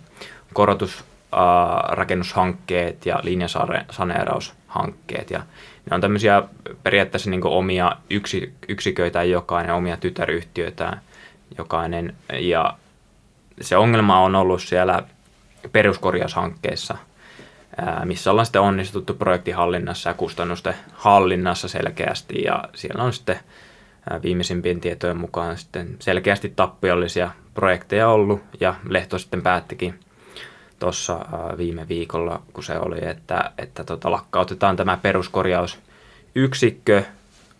korotusrakennushankkeet 0.53 3.05
ja 3.05 3.19
linjasaneeraushankkeet 3.23 5.31
ja 5.31 5.43
ne 5.89 5.95
on 5.95 6.01
tämmöisiä 6.01 6.43
periaatteessa 6.83 7.29
niin 7.29 7.47
omia 7.47 7.91
yksi, 8.09 8.53
yksiköitä 8.67 9.23
jokainen, 9.23 9.75
omia 9.75 9.97
tytäryhtiöitä 9.97 10.97
jokainen. 11.57 12.15
Ja 12.39 12.77
se 13.61 13.77
ongelma 13.77 14.19
on 14.19 14.35
ollut 14.35 14.61
siellä 14.61 15.03
peruskorjaushankkeessa– 15.71 16.97
missä 18.05 18.31
ollaan 18.31 18.45
sitten 18.45 18.61
onnistuttu 18.61 19.13
projektihallinnassa 19.13 20.09
ja 20.09 20.13
kustannusten 20.13 20.73
hallinnassa 20.93 21.67
selkeästi. 21.67 22.43
Ja 22.43 22.63
siellä 22.73 23.03
on 23.03 23.13
sitten 23.13 23.39
viimeisimpien 24.23 24.81
tietojen 24.81 25.17
mukaan 25.17 25.57
sitten 25.57 25.95
selkeästi 25.99 26.53
tappiollisia 26.55 27.31
projekteja 27.53 28.09
ollut. 28.09 28.41
Ja 28.59 28.75
Lehto 28.89 29.17
sitten 29.17 29.41
päättikin 29.41 29.99
tuossa 30.83 31.19
viime 31.57 31.87
viikolla, 31.87 32.41
kun 32.53 32.63
se 32.63 32.79
oli, 32.79 32.97
että, 33.01 33.51
että 33.57 33.83
tota, 33.83 34.11
lakkautetaan 34.11 34.75
tämä 34.75 34.97
peruskorjausyksikkö 35.01 37.03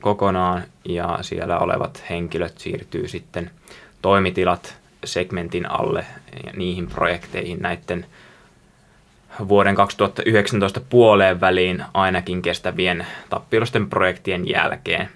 kokonaan 0.02 0.64
ja 0.86 1.20
siellä 1.22 1.60
olevat 1.60 2.04
henkilöt 2.10 2.58
siirtyy 2.58 3.08
sitten 3.08 3.52
toimitilat 4.02 4.78
segmentin 5.06 5.72
alle 5.72 6.06
ja 6.46 6.52
niihin 6.56 6.88
projekteihin 6.88 7.62
näiden 7.62 8.06
vuoden 9.48 9.76
2019 9.76 10.82
puoleen 10.90 11.42
väliin 11.42 11.84
ainakin 11.94 12.42
kestävien 12.42 13.08
tappiollisten 13.30 13.90
projektien 13.90 14.50
jälkeen. 14.50 15.10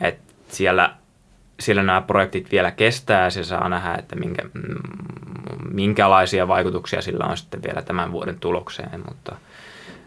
Et 0.00 0.18
siellä, 0.48 0.94
siellä 1.62 1.82
nämä 1.82 2.00
projektit 2.00 2.52
vielä 2.52 2.70
kestää 2.70 3.24
ja 3.24 3.30
se 3.30 3.44
saa 3.44 3.68
nähdä, 3.68 3.94
että 3.94 4.16
minkä, 4.16 4.42
minkälaisia 5.70 6.48
vaikutuksia 6.48 7.02
sillä 7.02 7.24
on 7.24 7.36
sitten 7.36 7.62
vielä 7.62 7.82
tämän 7.82 8.12
vuoden 8.12 8.40
tulokseen, 8.40 9.02
mutta 9.08 9.36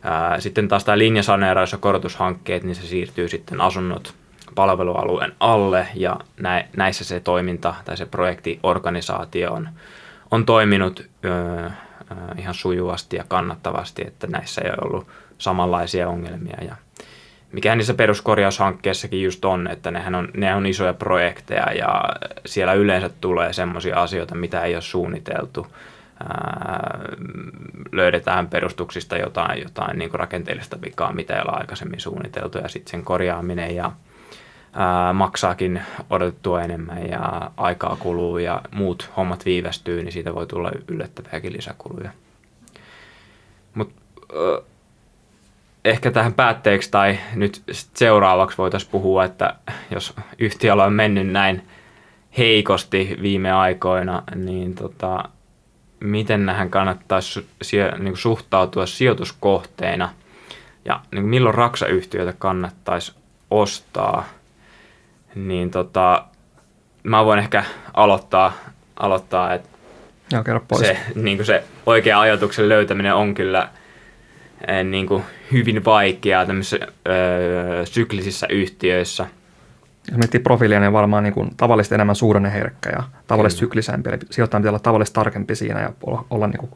ää, 0.04 0.40
sitten 0.40 0.68
taas 0.68 0.84
tämä 0.84 0.98
linjasaneeraus 0.98 1.72
ja 1.72 1.78
korotushankkeet, 1.78 2.64
niin 2.64 2.76
se 2.76 2.88
siirtyy 2.88 3.30
sitten 3.30 3.62
asunnot 3.62 4.14
palvelualueen 4.56 5.34
alle 5.40 5.88
ja 5.96 6.20
nä, 6.40 6.66
näissä 6.78 7.04
se 7.04 7.20
toiminta 7.20 7.76
tai 7.86 7.98
se 7.98 8.06
projektiorganisaatio 8.06 9.54
on, 9.54 9.70
on 10.32 10.46
toiminut 10.46 11.06
öö, 11.26 11.70
ihan 12.38 12.54
sujuvasti 12.54 13.16
ja 13.16 13.24
kannattavasti, 13.28 14.04
että 14.08 14.28
näissä 14.28 14.62
ei 14.62 14.70
ole 14.70 14.78
ollut 14.82 15.08
samanlaisia 15.38 16.10
ongelmia. 16.10 16.58
Ja 16.64 16.76
mikä 17.52 17.76
niissä 17.76 17.94
peruskorjaushankkeissakin 17.94 19.24
just 19.24 19.46
on, 19.46 19.68
että 19.68 19.92
nehän 19.92 20.16
on, 20.16 20.30
ne 20.38 20.56
on 20.56 20.66
isoja 20.66 20.94
projekteja 20.94 21.72
ja 21.74 22.04
siellä 22.46 22.74
yleensä 22.74 23.10
tulee 23.22 23.54
semmoisia 23.54 24.02
asioita, 24.02 24.36
mitä 24.36 24.62
ei 24.62 24.76
ole 24.76 24.82
suunniteltu. 24.82 25.68
Ää, 26.30 27.00
löydetään 27.92 28.48
perustuksista 28.48 29.18
jotain, 29.18 29.64
jotain 29.64 30.00
niin 30.00 30.12
rakenteellista 30.14 30.82
vikaa, 30.82 31.14
mitä 31.14 31.36
ei 31.36 31.42
ole 31.42 31.58
aikaisemmin 31.58 32.00
suunniteltu 32.00 32.58
ja 32.58 32.68
sitten 32.68 32.92
sen 32.92 33.04
korjaaminen 33.04 33.76
ja 33.76 33.92
ää, 34.74 35.14
maksaakin 35.14 35.82
odotettua 36.10 36.62
enemmän 36.62 37.10
ja 37.10 37.52
aikaa 37.58 37.98
kuluu 38.00 38.38
ja 38.38 38.62
muut 38.72 39.12
hommat 39.18 39.46
viivästyy, 39.46 40.04
niin 40.04 40.12
siitä 40.12 40.36
voi 40.36 40.48
tulla 40.48 40.72
yllättäviäkin 40.88 41.54
lisäkuluja. 41.54 42.10
Mutta 43.74 44.02
ehkä 45.86 46.12
tähän 46.12 46.34
päätteeksi 46.34 46.92
tai 46.92 47.20
nyt 47.36 47.64
seuraavaksi 47.94 48.58
voitaisiin 48.58 48.92
puhua, 48.92 49.24
että 49.24 49.56
jos 49.92 50.14
yhtiöllä 50.40 50.84
on 50.84 50.94
mennyt 50.94 51.28
näin 51.28 51.68
heikosti 52.38 53.18
viime 53.22 53.52
aikoina, 53.52 54.24
niin 54.36 54.76
tota, 54.76 55.24
miten 56.00 56.46
nähän 56.46 56.70
kannattaisi 56.70 57.48
niin 58.00 58.18
suhtautua 58.18 58.86
sijoituskohteina 58.86 60.10
ja 60.86 61.00
niin 61.12 61.26
milloin 61.26 61.56
raksayhtiöitä 61.56 62.34
kannattaisi 62.34 63.14
ostaa– 63.52 64.26
niin 65.36 65.72
tota, 65.72 66.26
mä 67.04 67.26
voin 67.26 67.40
ehkä 67.40 67.64
aloittaa, 67.94 68.54
aloittaa 69.00 69.54
että 69.54 69.70
Joo, 70.32 70.44
kerro 70.44 70.62
pois. 70.68 70.88
Se, 70.88 70.98
niin 71.16 71.38
kuin 71.38 71.46
se 71.46 71.64
oikea 71.86 72.20
ajatuksen 72.20 72.70
löytäminen 72.70 73.16
on 73.16 73.34
kyllä 73.34 73.70
niin 74.84 75.08
kuin 75.08 75.24
hyvin 75.52 75.86
vaikeaa 75.86 76.46
tämmöisissä 76.46 76.88
öö, 77.08 77.86
syklisissä 77.86 78.48
yhtiöissä. 78.50 79.28
Jos 80.12 80.18
miettii 80.18 80.40
profiilia, 80.40 80.80
niin 80.80 80.94
varmaan 80.94 81.24
niin 81.24 81.34
kuin 81.34 81.50
tavallisesti 81.58 81.96
enemmän 81.96 82.16
suhdanneherkkä 82.16 82.90
ja 82.90 83.04
tavallisesti 83.28 83.60
Kyllä. 83.60 83.70
syklisempi. 83.70 84.10
Eli 84.10 84.18
sijoittajan 84.30 84.62
pitää 84.62 84.72
olla 84.72 84.80
tavallisesti 84.80 85.16
tarkempi 85.16 85.56
siinä 85.56 85.82
ja 85.82 85.94
olla, 86.06 86.26
olla 86.30 86.48
niin 86.48 86.58
kuin 86.58 86.72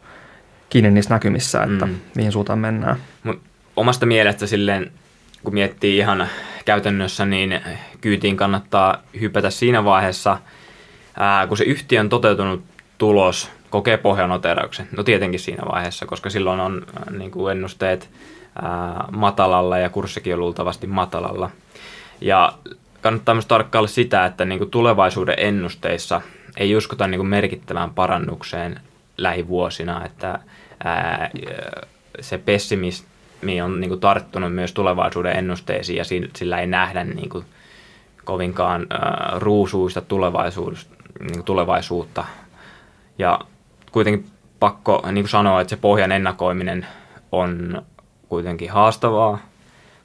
kiinni 0.70 0.92
niissä 0.92 1.14
näkymissä, 1.14 1.64
että 1.64 1.86
mm. 1.86 1.96
mihin 2.16 2.32
suuntaan 2.32 2.60
mennään. 2.60 2.98
Mut 3.24 3.42
omasta 3.76 4.06
mielestä 4.06 4.48
silleen, 4.48 4.92
kun 5.44 5.54
miettii 5.54 5.98
ihan 5.98 6.28
käytännössä, 6.66 7.26
niin 7.26 7.62
kyytiin 8.02 8.38
kannattaa 8.38 9.04
hypätä 9.20 9.50
siinä 9.50 9.84
vaiheessa, 9.84 10.38
ää, 11.20 11.48
kun 11.48 11.58
se 11.58 11.64
yhtiön 11.64 12.10
toteutunut 12.10 12.64
tulos 12.98 13.52
kokee 13.70 13.98
pohjanoterauksen. 13.98 14.88
No 14.98 15.04
tietenkin 15.04 15.40
siinä 15.40 15.64
vaiheessa, 15.72 16.06
koska 16.06 16.30
silloin 16.30 16.60
on 16.60 16.86
ää, 16.96 17.18
niin 17.18 17.32
kuin 17.32 17.52
ennusteet 17.52 18.10
ää, 18.62 19.06
matalalla 19.12 19.78
ja 19.78 19.90
kurssikin 19.90 20.34
on 20.34 20.40
luultavasti 20.40 20.88
matalalla. 20.88 21.50
Ja 22.22 22.54
kannattaa 23.02 23.36
myös 23.36 23.46
tarkkailla 23.46 23.88
sitä, 23.88 24.26
että 24.26 24.46
niin 24.46 24.60
kuin 24.60 24.72
tulevaisuuden 24.72 25.36
ennusteissa 25.38 26.22
ei 26.58 26.76
uskota 26.76 27.08
niin 27.08 27.20
kuin 27.20 27.30
merkittävään 27.30 27.94
parannukseen 27.94 28.80
lähivuosina, 29.18 30.06
että 30.06 30.40
ää, 30.84 31.30
se 32.20 32.38
pessimismi 32.38 33.62
on 33.62 33.80
niin 33.80 33.90
kuin 33.90 34.02
tarttunut 34.02 34.54
myös 34.54 34.74
tulevaisuuden 34.74 35.36
ennusteisiin 35.36 35.98
ja 35.98 36.04
sillä 36.36 36.60
ei 36.60 36.68
nähdä 36.68 37.04
niin 37.04 37.30
kuin 37.30 37.46
kovinkaan 38.24 38.88
ää, 38.90 39.32
ruusuista 39.36 40.02
tulevaisuus, 40.02 40.90
niin 41.20 41.34
kuin 41.34 41.46
tulevaisuutta. 41.46 42.26
Ja 43.18 43.40
kuitenkin 43.92 44.32
pakko 44.60 45.04
niin 45.12 45.24
kuin 45.24 45.30
sanoa, 45.30 45.62
että 45.62 45.70
se 45.70 45.78
pohjan 45.82 46.12
ennakoiminen 46.12 46.88
on 47.32 47.82
kuitenkin 48.30 48.72
haastavaa, 48.72 49.40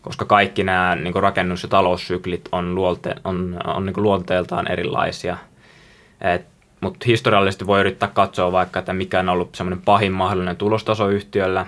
koska 0.02 0.24
kaikki 0.24 0.64
nämä 0.64 0.96
niin 0.96 1.12
kuin 1.12 1.22
rakennus- 1.22 1.62
ja 1.62 1.68
taloussyklit 1.68 2.48
on, 2.52 2.74
luolte, 2.74 3.14
on, 3.24 3.60
on 3.64 3.86
niin 3.86 3.94
kuin 3.94 4.04
luonteeltaan 4.04 4.72
erilaisia. 4.72 5.36
Mutta 6.80 7.04
historiallisesti 7.06 7.66
voi 7.66 7.80
yrittää 7.80 8.08
katsoa 8.08 8.52
vaikka, 8.52 8.78
että 8.78 8.92
mikä 8.92 9.20
on 9.20 9.28
ollut 9.28 9.54
semmoinen 9.54 9.84
pahin 9.84 10.12
mahdollinen 10.12 10.56
tulostaso 10.56 11.08
yhtiöllä 11.08 11.66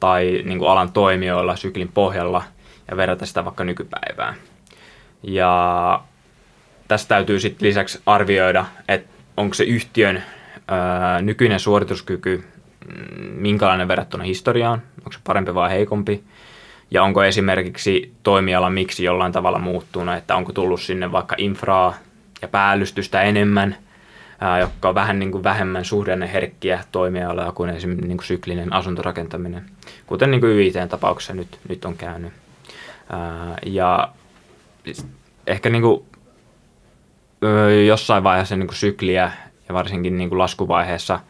tai 0.00 0.42
niin 0.44 0.58
kuin 0.58 0.70
alan 0.70 0.92
toimijoilla 0.92 1.56
syklin 1.56 1.90
pohjalla 1.94 2.42
ja 2.90 2.96
verrata 2.96 3.26
sitä 3.26 3.44
vaikka 3.44 3.64
nykypäivään. 3.64 4.34
Ja 5.22 6.00
tästä 6.88 7.08
täytyy 7.08 7.40
sitten 7.40 7.68
lisäksi 7.68 8.00
arvioida, 8.06 8.66
että 8.88 9.14
onko 9.36 9.54
se 9.54 9.64
yhtiön 9.64 10.22
nykyinen 11.22 11.60
suorituskyky 11.60 12.44
mm, 12.86 13.24
minkälainen 13.24 13.88
verrattuna 13.88 14.24
historiaan, 14.24 14.82
onko 14.98 15.12
se 15.12 15.18
parempi 15.24 15.54
vai 15.54 15.70
heikompi, 15.70 16.24
ja 16.90 17.02
onko 17.02 17.24
esimerkiksi 17.24 18.12
toimiala 18.22 18.70
miksi 18.70 19.04
jollain 19.04 19.32
tavalla 19.32 19.58
muuttunut, 19.58 20.14
että 20.14 20.36
onko 20.36 20.52
tullut 20.52 20.80
sinne 20.80 21.12
vaikka 21.12 21.34
infraa 21.38 21.94
ja 22.42 22.48
päällystystä 22.48 23.22
enemmän, 23.22 23.76
ää, 24.40 24.58
jotka 24.58 24.88
on 24.88 24.94
vähän 24.94 25.18
niin 25.18 25.32
kuin 25.32 25.44
vähemmän 25.44 25.84
suhdanneherkkiä 25.84 26.84
toimialoja 26.92 27.52
kuin 27.52 27.70
esimerkiksi 27.70 28.08
niin 28.08 28.18
kuin 28.18 28.26
syklinen 28.26 28.72
asuntorakentaminen, 28.72 29.64
kuten 30.06 30.30
niin 30.30 30.40
kuin 30.40 30.52
YITn 30.52 30.88
tapauksessa 30.88 31.34
nyt, 31.34 31.58
nyt 31.68 31.84
on 31.84 31.96
käynyt. 31.96 32.32
Ja 33.66 34.08
ehkä 35.46 35.70
niin 35.70 35.82
kuin, 35.82 36.04
jossain 37.86 38.24
vaiheessa 38.24 38.56
niin 38.56 38.66
kuin 38.66 38.76
sykliä 38.76 39.32
ja 39.68 39.74
varsinkin 39.74 40.18
niin 40.18 40.28
kuin 40.28 40.38
laskuvaiheessa 40.38 41.20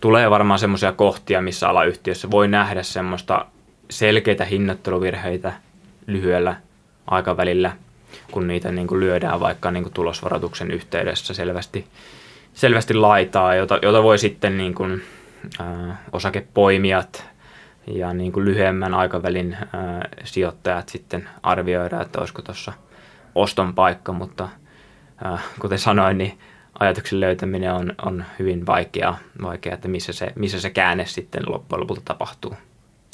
tulee 0.00 0.30
varmaan 0.30 0.58
semmoisia 0.58 0.92
kohtia, 0.92 1.40
missä 1.40 1.68
alayhtiössä 1.68 2.30
voi 2.30 2.48
nähdä 2.48 2.82
semmoista 2.82 3.46
selkeitä 3.90 4.44
hinnoitteluvirheitä 4.44 5.52
lyhyellä 6.06 6.56
aikavälillä, 7.06 7.72
kun 8.30 8.46
niitä 8.46 8.72
niin 8.72 8.86
kuin 8.86 9.00
lyödään 9.00 9.40
vaikka 9.40 9.70
niin 9.70 9.82
kuin 9.82 9.92
tulosvaroituksen 9.92 10.70
yhteydessä 10.70 11.34
selvästi, 11.34 11.86
selvästi 12.54 12.94
laitaa, 12.94 13.54
jota, 13.54 13.78
jota 13.82 14.02
voi 14.02 14.18
sitten 14.18 14.58
niin 14.58 14.74
kuin, 14.74 15.02
äh, 15.60 15.98
osakepoimijat 16.12 17.24
ja 17.86 18.12
niin 18.12 18.32
kuin 18.32 18.44
lyhyemmän 18.44 18.94
aikavälin 18.94 19.54
äh, 19.54 19.68
sijoittajat 20.24 20.88
sitten 20.88 21.28
arvioida, 21.42 22.02
että 22.02 22.18
olisiko 22.18 22.42
tuossa 22.42 22.72
oston 23.34 23.74
paikka, 23.74 24.12
mutta 24.12 24.48
äh, 25.26 25.44
kuten 25.60 25.78
sanoin, 25.78 26.18
niin 26.18 26.38
ajatuksen 26.80 27.20
löytäminen 27.20 27.72
on, 27.72 27.92
on 28.04 28.24
hyvin 28.38 28.66
vaikeaa, 28.66 29.18
vaikea, 29.42 29.74
että 29.74 29.88
missä 29.88 30.12
se, 30.12 30.32
missä 30.34 30.60
se 30.60 30.70
käänne 30.70 31.06
sitten 31.06 31.42
loppujen 31.46 31.80
lopulta 31.80 32.02
tapahtuu. 32.04 32.54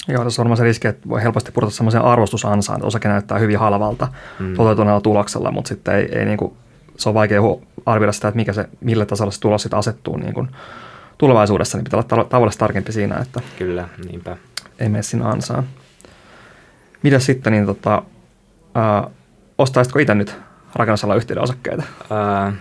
Joo, 0.07 0.23
tässä 0.23 0.41
on 0.41 0.43
varmaan 0.43 0.57
se 0.57 0.63
riski, 0.63 0.87
että 0.87 1.09
voi 1.09 1.23
helposti 1.23 1.51
pudota 1.51 1.71
sellaisen 1.71 2.01
arvostusansaan, 2.01 2.77
että 2.77 2.87
osake 2.87 3.07
näyttää 3.07 3.37
hyvin 3.37 3.59
halvalta 3.59 4.07
mm. 4.39 4.53
toteutuneella 4.53 5.01
tuloksella, 5.01 5.51
mutta 5.51 5.67
sitten 5.69 5.95
ei, 5.95 6.19
ei 6.19 6.25
niin 6.25 6.37
kuin, 6.37 6.53
se 6.97 7.09
on 7.09 7.15
vaikea 7.15 7.41
arvioida 7.85 8.11
sitä, 8.11 8.27
että 8.27 8.35
mikä 8.35 8.53
se, 8.53 8.69
millä 8.81 9.05
tasolla 9.05 9.31
se 9.31 9.39
tulos 9.39 9.61
sitten 9.61 9.79
asettuu 9.79 10.17
niin 10.17 10.33
kuin 10.33 10.47
tulevaisuudessa, 11.17 11.77
niin 11.77 11.83
pitää 11.83 12.03
olla 12.11 12.23
tavallisesti 12.23 12.59
tarkempi 12.59 12.91
siinä, 12.91 13.17
että 13.17 13.41
Kyllä, 13.57 13.89
niinpä. 14.05 14.37
ei 14.79 14.89
mene 14.89 15.03
sinne 15.03 15.25
ansaan. 15.25 15.63
Mitä 17.03 17.19
sitten, 17.19 17.53
niin 17.53 17.65
tota, 17.65 18.03
äh, 18.77 19.11
ostaisitko 19.57 19.99
itse 19.99 20.15
nyt 20.15 20.35
rakennusalan 20.75 21.17
yhtiöiden 21.17 21.43
osakkeita? 21.43 21.83
Äh, 22.11 22.53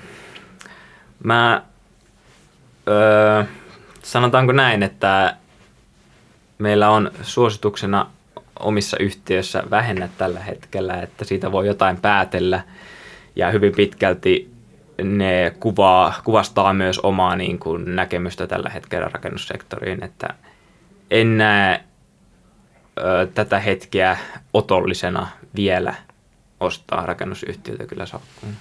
mä, 1.25 1.63
äh, 2.89 3.47
sanotaanko 4.03 4.53
näin, 4.53 4.83
että 4.83 5.37
meillä 6.59 6.91
on 6.91 7.11
suosituksena 7.23 8.07
omissa 8.61 8.97
yhtiöissä 9.01 9.63
vähennä 9.71 10.09
tällä 10.19 10.41
hetkellä, 10.41 10.95
että 11.03 11.25
siitä 11.25 11.53
voi 11.53 11.67
jotain 11.67 12.01
päätellä. 12.01 12.63
Ja 13.37 13.51
hyvin 13.51 13.73
pitkälti 13.77 14.53
ne 15.03 15.55
kuvaa, 15.61 16.21
kuvastaa 16.25 16.73
myös 16.73 16.99
omaa 16.99 17.37
niin 17.37 17.59
kuin, 17.59 17.97
näkemystä 17.97 18.47
tällä 18.47 18.71
hetkellä 18.71 19.09
rakennussektoriin, 19.13 20.05
että 20.05 20.35
en 21.11 21.39
näe 21.39 21.85
ö, 22.99 23.27
tätä 23.35 23.59
hetkeä 23.59 24.17
otollisena 24.55 25.29
vielä 25.57 25.95
ostaa 26.61 27.07
rakennusyhtiötä 27.07 27.87
kyllä 27.87 28.07
sakkuun. 28.07 28.53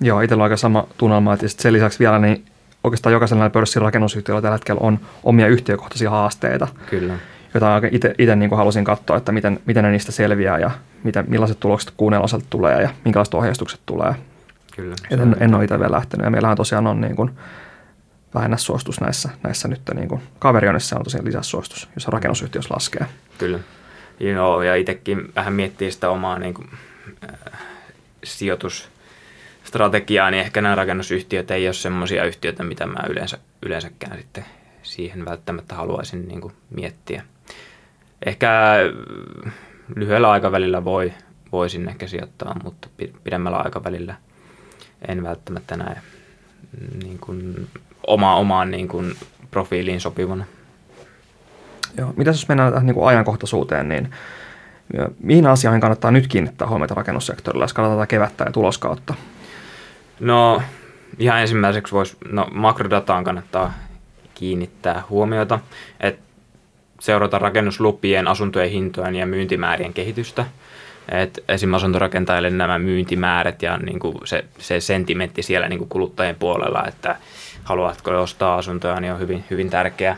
Joo, 0.00 0.20
itsellä 0.20 0.40
on 0.40 0.44
aika 0.44 0.56
sama 0.56 0.86
tunnelma, 0.98 1.34
että 1.34 1.48
sen 1.48 1.72
lisäksi 1.72 1.98
vielä 1.98 2.18
niin 2.18 2.44
oikeastaan 2.84 3.12
jokaisella 3.12 3.50
pörssin 3.50 3.82
rakennusyhtiöllä 3.82 4.42
tällä 4.42 4.54
hetkellä 4.54 4.80
on 4.84 4.98
omia 5.22 5.46
yhtiökohtaisia 5.46 6.10
haasteita. 6.10 6.68
Kyllä. 6.90 7.14
Joita 7.54 7.80
itse 8.18 8.36
niin 8.36 8.56
halusin 8.56 8.84
katsoa, 8.84 9.16
että 9.16 9.32
miten, 9.32 9.60
miten 9.66 9.84
ne 9.84 9.90
niistä 9.90 10.12
selviää 10.12 10.58
ja 10.58 10.70
miten, 11.04 11.24
millaiset 11.28 11.60
tulokset 11.60 11.92
kuunnella 11.96 12.24
osalta 12.24 12.46
tulee 12.50 12.82
ja 12.82 12.88
minkälaiset 13.04 13.34
ohjeistukset 13.34 13.80
tulee. 13.86 14.14
Kyllä. 14.76 14.94
En, 15.10 15.36
en 15.40 15.54
ole 15.54 15.64
itse 15.64 15.78
vielä 15.78 15.92
lähtenyt 15.92 16.24
ja 16.24 16.30
meillähän 16.30 16.56
tosiaan 16.56 16.86
on 16.86 17.00
niin 17.00 17.16
kuin 17.16 17.30
vähennässuostus 18.34 19.00
näissä, 19.00 19.28
näissä 19.42 19.68
nyt 19.68 19.80
niin 19.94 20.08
kuin 20.08 20.22
kaverionissa 20.38 20.96
on 20.96 21.04
tosiaan 21.04 21.26
lisäsuostus, 21.26 21.88
jos 21.94 22.08
rakennusyhtiössä 22.08 22.74
laskee. 22.74 23.06
Kyllä. 23.38 23.58
Joo, 24.20 24.62
ja 24.62 24.74
itsekin 24.74 25.32
vähän 25.36 25.52
miettii 25.52 25.90
sitä 25.90 26.10
omaa 26.10 26.38
niin 26.38 26.54
kuin, 26.54 26.68
äh, 27.24 27.60
sijoitus 28.24 28.88
strategiaa, 29.68 30.30
niin 30.30 30.40
ehkä 30.40 30.60
nämä 30.60 30.74
rakennusyhtiöt 30.74 31.50
ei 31.50 31.66
ole 31.66 31.74
semmoisia 31.74 32.24
yhtiöitä, 32.24 32.64
mitä 32.64 32.86
mä 32.86 33.00
yleensä, 33.08 33.38
yleensäkään 33.62 34.18
sitten 34.18 34.44
siihen 34.82 35.24
välttämättä 35.24 35.74
haluaisin 35.74 36.28
niin 36.28 36.40
kuin 36.40 36.52
miettiä. 36.70 37.22
Ehkä 38.26 38.50
lyhyellä 39.96 40.30
aikavälillä 40.30 40.84
voi, 40.84 41.12
voisin 41.52 41.88
ehkä 41.88 42.06
sijoittaa, 42.06 42.56
mutta 42.64 42.88
pidemmällä 43.24 43.58
aikavälillä 43.58 44.14
en 45.08 45.22
välttämättä 45.22 45.76
näe 45.76 45.96
niin 47.02 47.18
kuin 47.18 47.68
oma, 48.06 48.36
omaan 48.36 48.70
niin 48.70 48.88
kuin 48.88 49.16
profiiliin 49.50 50.00
sopivana. 50.00 50.44
Joo. 51.96 52.14
Mitä 52.16 52.30
jos 52.30 52.48
mennään 52.48 52.72
tähän 52.72 52.86
niin 52.86 52.94
kuin 52.94 53.08
ajankohtaisuuteen, 53.08 53.88
niin 53.88 54.10
mihin 55.22 55.46
asioihin 55.46 55.80
kannattaa 55.80 56.10
nyt 56.10 56.26
kiinnittää 56.26 56.68
huomiota 56.68 56.94
rakennussektorilla, 56.94 57.64
jos 57.64 57.72
katsotaan 57.72 58.08
kevättä 58.08 58.44
ja 58.44 58.52
tuloskautta? 58.52 59.14
No 60.20 60.62
ihan 61.18 61.40
ensimmäiseksi 61.40 61.92
voisi, 61.92 62.16
no 62.30 62.48
makrodataan 62.52 63.24
kannattaa 63.24 63.72
kiinnittää 64.34 65.02
huomiota, 65.10 65.58
että 66.00 66.22
seurata 67.00 67.38
rakennuslupien, 67.38 68.28
asuntojen 68.28 68.70
hintojen 68.70 69.14
ja 69.14 69.26
myyntimäärien 69.26 69.94
kehitystä. 69.94 70.46
Et 71.08 71.44
esim. 71.48 71.74
asuntorakentajille 71.74 72.50
nämä 72.50 72.78
myyntimäärät 72.78 73.62
ja 73.62 73.76
niin 73.76 73.98
kuin 73.98 74.14
se, 74.24 74.44
se 74.58 74.80
sentimentti 74.80 75.42
siellä 75.42 75.68
niin 75.68 75.78
kuin 75.78 75.88
kuluttajien 75.88 76.36
puolella, 76.36 76.84
että 76.86 77.16
haluatko 77.64 78.22
ostaa 78.22 78.58
asuntoja, 78.58 79.00
niin 79.00 79.12
on 79.12 79.20
hyvin, 79.20 79.44
hyvin 79.50 79.70
tärkeä. 79.70 80.16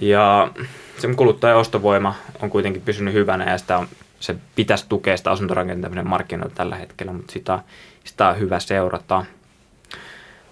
Ja 0.00 0.50
se 0.98 1.08
kuluttajan 1.16 1.58
ostovoima 1.58 2.14
on 2.42 2.50
kuitenkin 2.50 2.82
pysynyt 2.82 3.14
hyvänä 3.14 3.50
ja 3.50 3.58
sitä 3.58 3.78
on, 3.78 3.88
se 4.20 4.36
pitäisi 4.54 4.86
tukea 4.88 5.16
sitä 5.16 5.30
asuntorakentamisen 5.30 6.08
markkinoilla 6.08 6.54
tällä 6.54 6.76
hetkellä, 6.76 7.12
mutta 7.12 7.32
sitä, 7.32 7.58
sitä 8.04 8.28
on 8.28 8.38
hyvä 8.38 8.60
seurata. 8.60 9.24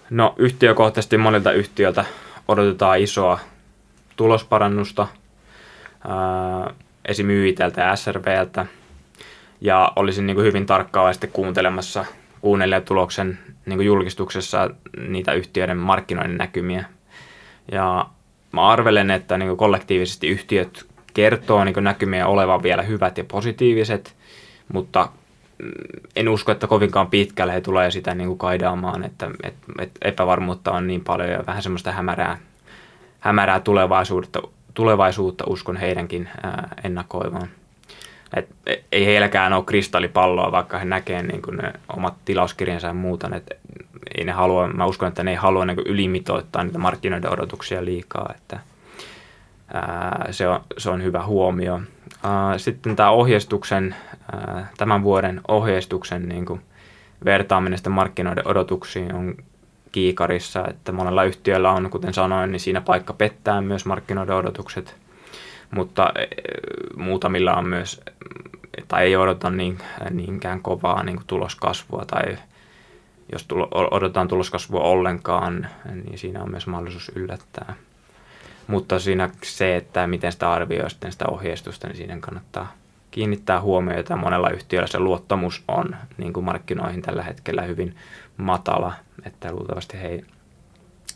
No 0.09 0.35
yhtiökohtaisesti 0.37 1.17
monilta 1.17 1.51
yhtiöiltä 1.51 2.05
odotetaan 2.47 2.99
isoa 2.99 3.39
tulosparannusta 4.15 5.07
esim. 7.05 7.29
YITltä 7.29 7.81
ja 7.81 7.95
SRVltä. 7.95 8.65
Ja 9.61 9.91
olisin 9.95 10.27
niin 10.27 10.35
kuin 10.35 10.47
hyvin 10.47 10.65
tarkkaavaisesti 10.65 11.27
kuuntelemassa 11.27 12.05
kuunnelijatuloksen 12.41 13.39
niin 13.65 13.77
kuin 13.77 13.85
julkistuksessa 13.85 14.69
niitä 14.97 15.33
yhtiöiden 15.33 15.77
markkinoiden 15.77 16.37
näkymiä. 16.37 16.85
Ja 17.71 18.05
mä 18.51 18.67
arvelen, 18.67 19.11
että 19.11 19.37
niin 19.37 19.47
kuin 19.47 19.57
kollektiivisesti 19.57 20.27
yhtiöt 20.27 20.85
kertoo 21.13 21.63
niin 21.63 21.83
näkymiä 21.83 22.27
olevan 22.27 22.63
vielä 22.63 22.81
hyvät 22.81 23.17
ja 23.17 23.23
positiiviset, 23.23 24.15
mutta 24.73 25.09
en 26.15 26.29
usko, 26.29 26.51
että 26.51 26.67
kovinkaan 26.67 27.07
pitkälle 27.07 27.53
he 27.53 27.61
tulee 27.61 27.91
sitä 27.91 28.15
niin 28.15 28.27
kuin 28.27 28.39
kaidaamaan, 28.39 29.03
että, 29.03 29.31
että, 29.43 29.67
että 29.79 29.99
epävarmuutta 30.07 30.71
on 30.71 30.87
niin 30.87 31.03
paljon 31.03 31.29
ja 31.29 31.43
vähän 31.47 31.63
semmoista 31.63 31.91
hämärää, 31.91 32.37
hämärää 33.19 33.59
tulevaisuutta, 33.59 34.41
tulevaisuutta 34.73 35.43
uskon 35.47 35.77
heidänkin 35.77 36.29
ää, 36.43 36.75
ennakoimaan. 36.83 37.47
Et 38.35 38.49
ei 38.91 39.05
heilläkään 39.05 39.53
ole 39.53 39.63
kristallipalloa, 39.63 40.51
vaikka 40.51 40.77
he 40.77 40.85
näkee 40.85 41.23
niin 41.23 41.41
kuin 41.41 41.57
ne 41.57 41.73
omat 41.97 42.13
tilauskirjansa 42.25 42.87
ja 42.87 42.93
muuta. 42.93 43.29
Et 43.35 43.57
ei 44.17 44.25
ne 44.25 44.31
halua, 44.31 44.67
mä 44.67 44.85
uskon, 44.85 45.07
että 45.07 45.23
ne 45.23 45.31
ei 45.31 45.37
halua 45.37 45.65
niin 45.65 45.79
ylimitoittaa 45.85 46.63
niitä 46.63 46.79
markkinoiden 46.79 47.33
odotuksia 47.33 47.85
liikaa. 47.85 48.33
Että, 48.37 48.59
ää, 49.73 50.27
se, 50.31 50.47
on, 50.47 50.61
se 50.77 50.89
on 50.89 51.03
hyvä 51.03 51.25
huomio. 51.25 51.81
Ää, 52.23 52.57
sitten 52.57 52.95
tämä 52.95 53.09
ohjeistuksen, 53.09 53.95
ää, 54.31 54.67
tämän 54.77 55.03
vuoden 55.03 55.41
ohjeistuksen 55.47 56.29
niin 56.29 56.45
kuin 56.45 56.61
vertaaminen 57.25 57.77
sitten 57.77 57.93
markkinoiden 57.93 58.47
odotuksiin 58.47 59.15
on 59.15 59.35
kiikarissa, 59.91 60.67
että 60.67 60.91
monella 60.91 61.23
yhtiöllä 61.23 61.71
on, 61.71 61.89
kuten 61.89 62.13
sanoin, 62.13 62.51
niin 62.51 62.59
siinä 62.59 62.81
paikka 62.81 63.13
pettää 63.13 63.61
myös 63.61 63.85
markkinoiden 63.85 64.35
odotukset, 64.35 64.95
mutta 65.71 66.11
e, 66.15 66.27
muutamilla 66.95 67.53
on 67.53 67.67
myös, 67.67 68.01
tai 68.87 69.03
ei 69.03 69.15
odota 69.15 69.49
niin, 69.49 69.77
niinkään 70.09 70.61
kovaa 70.61 71.03
niin 71.03 71.15
kuin 71.15 71.27
tuloskasvua, 71.27 72.05
tai 72.07 72.37
jos 73.31 73.45
tulo, 73.47 73.67
odotetaan 73.71 74.27
tuloskasvua 74.27 74.81
ollenkaan, 74.81 75.67
niin 76.03 76.17
siinä 76.17 76.43
on 76.43 76.51
myös 76.51 76.67
mahdollisuus 76.67 77.11
yllättää. 77.15 77.75
Mutta 78.71 78.99
siinä 78.99 79.29
se, 79.43 79.75
että 79.75 80.07
miten 80.07 80.31
sitä 80.31 80.51
arvioi 80.51 80.89
sitten 80.89 81.11
sitä 81.11 81.25
ohjeistusta, 81.27 81.87
niin 81.87 81.97
siinä 81.97 82.17
kannattaa 82.19 82.73
kiinnittää 83.11 83.61
huomiota. 83.61 84.15
Monella 84.15 84.49
yhtiöllä 84.49 84.87
se 84.87 84.99
luottamus 84.99 85.63
on 85.67 85.95
niin 86.17 86.33
kuin 86.33 86.43
markkinoihin 86.43 87.01
tällä 87.01 87.23
hetkellä 87.23 87.61
hyvin 87.61 87.95
matala, 88.37 88.93
että 89.25 89.51
luultavasti 89.51 90.01
he 90.01 90.23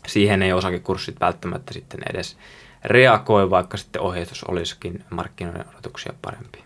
siihen 0.06 0.42
ei 0.42 0.52
osakekurssit 0.52 1.20
välttämättä 1.20 1.72
sitten 1.72 2.00
edes 2.10 2.36
reagoi, 2.84 3.50
vaikka 3.50 3.76
sitten 3.76 4.02
ohjeistus 4.02 4.44
olisikin 4.44 5.04
markkinoiden 5.10 5.64
odotuksia 5.74 6.12
parempi. 6.22 6.64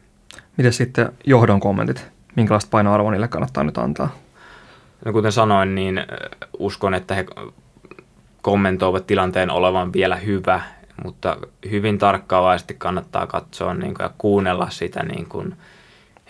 Miten 0.56 0.72
sitten 0.72 1.12
johdon 1.24 1.60
kommentit? 1.60 2.06
Minkälaista 2.36 2.70
painoarvoa 2.70 3.10
niille 3.10 3.28
kannattaa 3.28 3.64
nyt 3.64 3.78
antaa? 3.78 4.14
No 5.04 5.12
kuten 5.12 5.32
sanoin, 5.32 5.74
niin 5.74 6.00
uskon, 6.58 6.94
että 6.94 7.14
he 7.14 7.26
kommentoivat 8.42 9.06
tilanteen 9.06 9.50
olevan 9.50 9.92
vielä 9.92 10.16
hyvä, 10.16 10.60
mutta 11.04 11.36
hyvin 11.70 11.98
tarkkaavaisesti 11.98 12.74
kannattaa 12.74 13.26
katsoa 13.26 13.74
niin 13.74 13.94
kuin, 13.94 14.04
ja 14.04 14.10
kuunnella 14.18 14.70
sitä 14.70 15.02
niin 15.02 15.26
kuin, 15.26 15.56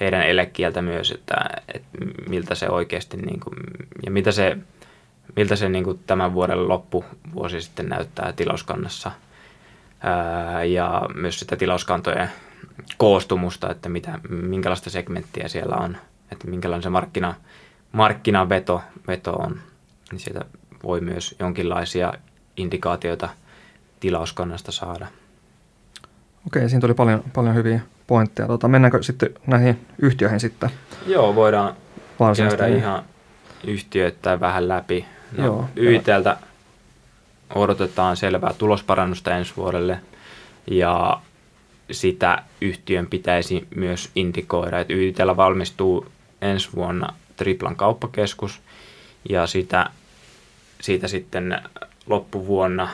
heidän 0.01 0.23
elekieltä 0.23 0.83
myös, 0.83 1.11
että, 1.11 1.35
että 1.75 1.89
miltä 2.29 2.55
se 2.55 2.69
oikeasti 2.69 3.17
niin 3.17 3.41
kuin, 3.41 3.57
ja 4.05 4.11
mitä 4.11 4.33
se, 4.33 4.57
miltä 5.37 5.57
se 5.57 5.69
niin 5.69 5.85
kuin 5.85 6.01
tämän 6.07 6.35
vuoden 6.35 6.69
loppuvuosi 6.69 7.61
sitten 7.61 7.89
näyttää 7.89 8.33
tilauskannassa. 8.33 9.11
Ää, 10.01 10.65
ja 10.65 11.03
myös 11.15 11.39
sitä 11.39 11.57
tilauskantojen 11.57 12.31
koostumusta, 12.97 13.71
että 13.71 13.89
mitä, 13.89 14.19
minkälaista 14.29 14.91
segmenttiä 14.91 15.49
siellä 15.49 15.77
on, 15.77 15.97
että 16.33 16.49
minkälainen 16.49 16.83
se 16.83 16.91
markkina, 16.91 17.35
markkinaveto 17.93 18.83
veto 19.09 19.33
on, 19.33 19.61
niin 20.11 20.21
sieltä 20.21 20.45
voi 20.83 21.01
myös 21.01 21.35
jonkinlaisia 21.39 22.13
indikaatioita 22.57 23.29
tilauskannasta 24.01 24.73
saada. 24.73 25.07
Okei, 26.47 26.69
siinä 26.69 26.81
tuli 26.81 26.95
paljon, 26.95 27.25
paljon 27.35 27.55
hyviä 27.55 27.81
pointteja. 28.07 28.47
Tota, 28.47 28.69
mennäänkö 28.69 29.03
sitten 29.03 29.31
näihin 29.47 29.87
yhtiöihin 29.99 30.41
sitten? 30.41 30.71
Joo, 31.07 31.35
voidaan 31.35 31.75
käydä 32.37 32.67
ihan 32.67 33.03
yhtiöitä 33.65 34.41
vähän 34.41 34.69
läpi. 34.69 35.07
No, 35.37 35.45
Joo, 35.45 35.69
YITltä 35.77 36.37
odotetaan 37.55 38.17
selvää 38.17 38.55
tulosparannusta 38.59 39.37
ensi 39.37 39.53
vuodelle 39.57 40.01
ja 40.71 41.21
sitä 41.91 42.43
yhtiön 42.61 43.07
pitäisi 43.07 43.67
myös 43.77 44.11
indikoida, 44.15 44.81
että 44.81 44.95
YITllä 44.95 45.37
valmistuu 45.37 46.07
ensi 46.43 46.69
vuonna 46.75 47.15
Triplan 47.37 47.77
kauppakeskus 47.77 48.61
ja 49.29 49.47
sitä, 49.47 49.91
siitä 50.81 51.09
sitten 51.09 51.61
loppuvuonna 52.07 52.89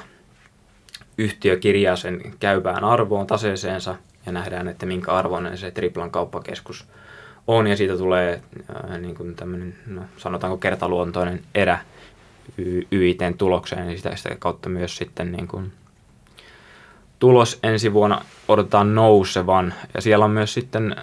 yhtiö 1.18 1.56
kirjaa 1.56 1.96
sen 1.96 2.20
käyvään 2.40 2.84
arvoon 2.84 3.26
taseeseensa 3.26 3.94
ja 4.26 4.32
nähdään, 4.32 4.68
että 4.68 4.86
minkä 4.86 5.12
arvoinen 5.12 5.58
se 5.58 5.70
Triplan 5.70 6.10
kauppakeskus 6.10 6.86
on 7.46 7.66
ja 7.66 7.76
siitä 7.76 7.96
tulee 7.96 8.42
äh, 8.70 8.98
niin 8.98 9.14
kuin 9.14 9.34
tämmöinen, 9.34 9.74
no, 9.86 10.02
sanotaanko 10.16 10.56
kertaluontoinen 10.56 11.42
erä 11.54 11.78
YITn 12.92 13.34
tulokseen, 13.38 13.86
niin 13.86 13.96
sitä, 13.96 14.16
sitä 14.16 14.36
kautta 14.38 14.68
myös 14.68 14.96
sitten 14.96 15.32
niin 15.32 15.48
kuin 15.48 15.72
tulos 17.18 17.58
ensi 17.62 17.92
vuonna 17.92 18.24
odotetaan 18.48 18.94
nousevan. 18.94 19.74
Ja 19.94 20.00
siellä 20.00 20.24
on 20.24 20.30
myös 20.30 20.54
sitten 20.54 20.96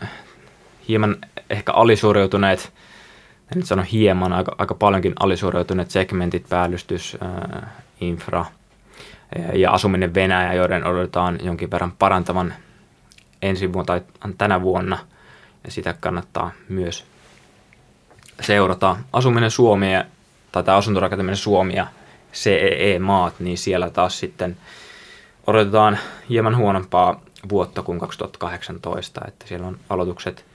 hieman 0.88 1.18
ehkä 1.50 1.72
alisuoriutuneet, 1.72 2.74
en 3.52 3.58
nyt 3.58 3.66
sano 3.66 3.84
hieman, 3.92 4.34
aika, 4.34 4.56
aika 4.58 4.74
paljonkin 4.76 5.14
alisuoriutuneet 5.20 5.92
segmentit, 5.92 6.50
päällystys, 6.50 7.18
ää, 7.22 7.62
äh, 7.64 7.70
infra 8.02 8.46
ja 9.54 9.72
asuminen 9.72 10.14
Venäjä, 10.14 10.54
joiden 10.54 10.86
odotetaan 10.86 11.40
jonkin 11.44 11.72
verran 11.72 11.92
parantavan 11.92 12.54
ensi 13.42 13.74
vuonna 13.74 13.86
tai 13.86 14.02
tänä 14.38 14.62
vuonna. 14.62 15.00
Ja 15.64 15.72
sitä 15.72 15.96
kannattaa 16.00 16.52
myös 16.70 17.06
seurata. 18.42 18.98
Asuminen 19.14 19.52
Suomi 19.52 19.88
tai 20.52 20.64
tämä 20.64 20.78
asuntorakentaminen 20.78 21.38
Suomi 21.38 21.76
ja 21.76 21.88
CEE-maat, 22.34 23.40
niin 23.40 23.58
siellä 23.58 23.90
taas 23.90 24.20
sitten 24.20 24.58
odotetaan 25.48 26.00
hieman 26.30 26.58
huonompaa 26.58 27.22
vuotta 27.50 27.82
kuin 27.82 28.00
2018, 28.00 29.22
että 29.28 29.48
siellä 29.48 29.68
on 29.68 29.78
aloitukset 29.90 30.46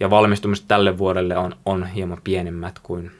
ja 0.00 0.10
valmistumiset 0.10 0.68
tälle 0.68 0.98
vuodelle 0.98 1.36
on, 1.36 1.56
on 1.66 1.86
hieman 1.86 2.20
pienemmät 2.24 2.78
kuin 2.82 3.10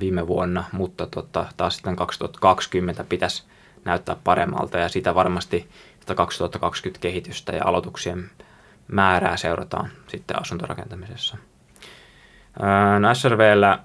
viime 0.00 0.26
vuonna, 0.26 0.64
mutta 0.72 1.06
tota, 1.06 1.46
taas 1.56 1.74
sitten 1.74 1.96
2020 1.96 3.04
pitäisi 3.04 3.44
näyttää 3.84 4.16
paremmalta 4.24 4.78
ja 4.78 4.88
sitä 4.88 5.14
varmasti 5.14 5.68
sitä 6.00 6.14
2020 6.14 7.00
kehitystä 7.00 7.52
ja 7.52 7.64
aloituksien 7.64 8.30
määrää 8.88 9.36
seurataan 9.36 9.90
sitten 10.08 10.40
asuntorakentamisessa. 10.42 11.36
Ää, 12.62 13.14
SRVllä 13.14 13.78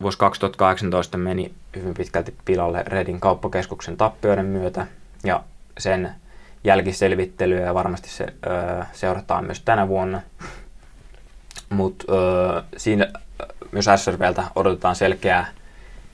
vuosi 0.00 0.18
2018 0.18 1.18
meni 1.18 1.54
hyvin 1.76 1.94
pitkälti 1.94 2.34
pilalle 2.44 2.82
Redin 2.86 3.20
kauppakeskuksen 3.20 3.96
tappioiden 3.96 4.46
myötä 4.46 4.86
ja 5.24 5.42
sen 5.78 6.10
jälkiselvittelyä 6.64 7.60
ja 7.60 7.74
varmasti 7.74 8.08
se 8.08 8.24
ö, 8.24 8.84
seurataan 8.92 9.44
myös 9.44 9.60
tänä 9.60 9.88
vuonna. 9.88 10.20
Mutta 11.70 12.04
siinä 12.76 13.08
myös 13.72 13.86
SRVltä 13.96 14.44
odotetaan 14.54 14.96
selkeää, 14.96 15.46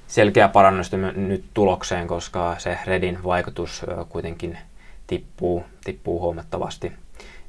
selkeää 0.06 0.48
parannusta 0.48 0.96
nyt 0.96 1.44
tulokseen, 1.54 2.06
koska 2.06 2.54
se 2.58 2.78
Redin 2.86 3.24
vaikutus 3.24 3.86
kuitenkin 4.08 4.58
tippuu, 5.06 5.64
tippuu 5.84 6.20
huomattavasti, 6.20 6.92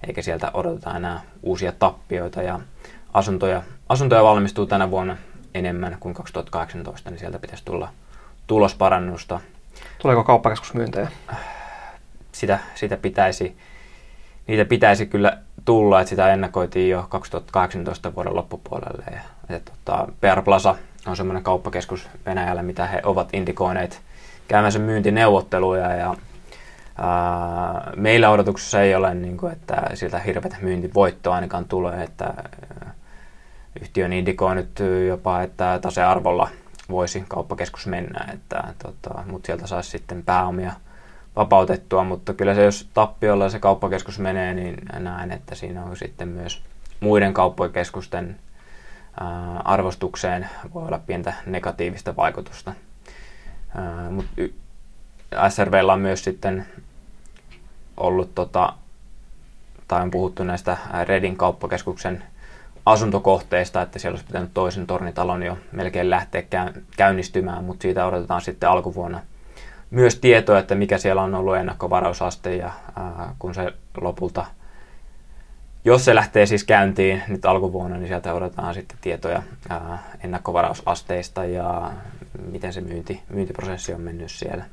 eikä 0.07 0.21
sieltä 0.21 0.51
odoteta 0.53 0.97
enää 0.97 1.21
uusia 1.43 1.71
tappioita 1.71 2.41
ja 2.41 2.59
asuntoja, 3.13 3.63
asuntoja 3.89 4.23
valmistuu 4.23 4.65
tänä 4.65 4.91
vuonna 4.91 5.17
enemmän 5.53 5.97
kuin 5.99 6.13
2018, 6.13 7.09
niin 7.09 7.19
sieltä 7.19 7.39
pitäisi 7.39 7.65
tulla 7.65 7.89
tulosparannusta. 8.47 9.39
Tuleeko 10.01 10.23
kauppakeskusmyyntejä? 10.23 11.07
Sitä, 12.31 12.59
sitä 12.75 12.97
pitäisi, 12.97 13.57
niitä 14.47 14.65
pitäisi 14.65 15.06
kyllä 15.06 15.38
tulla, 15.65 16.01
että 16.01 16.10
sitä 16.10 16.34
ennakoitiin 16.34 16.89
jo 16.89 17.06
2018 17.10 18.15
vuoden 18.15 18.36
loppupuolelle. 18.36 19.03
Ja, 19.12 19.19
ja 19.49 19.60
tota, 19.60 20.08
PR 20.21 20.41
Plaza 20.41 20.75
on 21.08 21.17
semmoinen 21.17 21.43
kauppakeskus 21.43 22.10
Venäjällä, 22.25 22.63
mitä 22.63 22.88
he 22.88 23.01
ovat 23.03 23.29
indikoineet 23.34 24.01
käymänsä 24.47 24.79
myyntineuvotteluja 24.79 25.95
ja 25.95 26.15
ää, 26.97 27.91
meillä 27.95 28.29
odotuksessa 28.29 28.82
ei 28.82 28.95
ole, 28.95 29.13
niin 29.13 29.38
kuin, 29.38 29.53
että 29.53 29.89
siltä 29.93 30.19
hirveätä 30.19 30.58
myyntivoittoa 30.62 31.36
ainakaan 31.36 31.65
tulee, 31.65 32.03
että 32.03 32.34
yhtiö 33.82 34.08
indikoi 34.08 34.56
nyt 34.56 34.79
jopa, 35.08 35.41
että 35.41 35.79
tasearvolla 35.82 36.49
voisi 36.89 37.25
kauppakeskus 37.27 37.88
mennä, 37.88 38.25
että, 38.34 38.63
tota, 38.84 39.23
mutta 39.27 39.45
sieltä 39.45 39.67
saisi 39.67 39.89
sitten 39.89 40.23
pääomia 40.23 40.73
vapautettua, 41.36 42.04
mutta 42.04 42.34
kyllä 42.34 42.56
se 42.56 42.63
jos 42.63 42.89
tappiolla 42.93 43.50
se 43.50 43.60
kauppakeskus 43.60 44.19
menee, 44.19 44.54
niin 44.54 44.76
näen, 45.00 45.32
että 45.32 45.56
siinä 45.56 45.84
on 45.84 45.98
sitten 45.98 46.28
myös 46.28 46.62
muiden 47.00 47.34
kauppakeskusten 47.34 48.39
arvostukseen 49.63 50.50
voi 50.74 50.86
olla 50.86 51.00
pientä 51.00 51.34
negatiivista 51.46 52.15
vaikutusta. 52.15 52.74
Mutta 54.10 54.41
SRVllä 55.50 55.93
on 55.93 56.00
myös 56.00 56.24
sitten 56.24 56.65
ollut, 57.98 58.36
tota, 58.36 58.74
tai 59.88 60.02
on 60.02 60.12
puhuttu 60.12 60.43
näistä 60.43 60.78
Redin 61.04 61.38
kauppakeskuksen 61.38 62.24
asuntokohteista, 62.86 63.82
että 63.82 64.00
siellä 64.00 64.13
olisi 64.13 64.26
pitänyt 64.26 64.52
toisen 64.54 64.88
tornitalon 64.88 65.43
jo 65.43 65.58
melkein 65.72 66.10
lähteä 66.10 66.43
käynnistymään, 66.98 67.63
mutta 67.63 67.82
siitä 67.82 68.06
odotetaan 68.06 68.41
sitten 68.41 68.69
alkuvuonna 68.69 69.19
myös 69.93 70.19
tietoa, 70.19 70.60
että 70.60 70.75
mikä 70.75 70.97
siellä 70.97 71.21
on 71.21 71.36
ollut 71.36 71.56
ennakkovarausaste 71.56 72.56
ja 72.56 72.71
ää, 72.95 73.36
kun 73.39 73.53
se 73.53 73.73
lopulta 74.01 74.45
jos 75.86 76.06
se 76.06 76.15
lähtee 76.15 76.45
siis 76.45 76.63
käyntiin 76.63 77.23
nyt 77.27 77.45
alkuvuonna, 77.45 77.97
niin 77.97 78.08
sieltä 78.08 78.34
odotetaan 78.34 78.73
sitten 78.73 78.97
tietoja 79.01 79.43
ää, 79.69 80.03
ennakkovarausasteista 80.23 81.45
ja 81.45 81.91
miten 82.51 82.73
se 82.73 82.82
myynti, 82.82 83.21
myyntiprosessi 83.29 83.93
on 83.93 84.01
mennyt 84.01 84.32
siellä. 84.32 84.65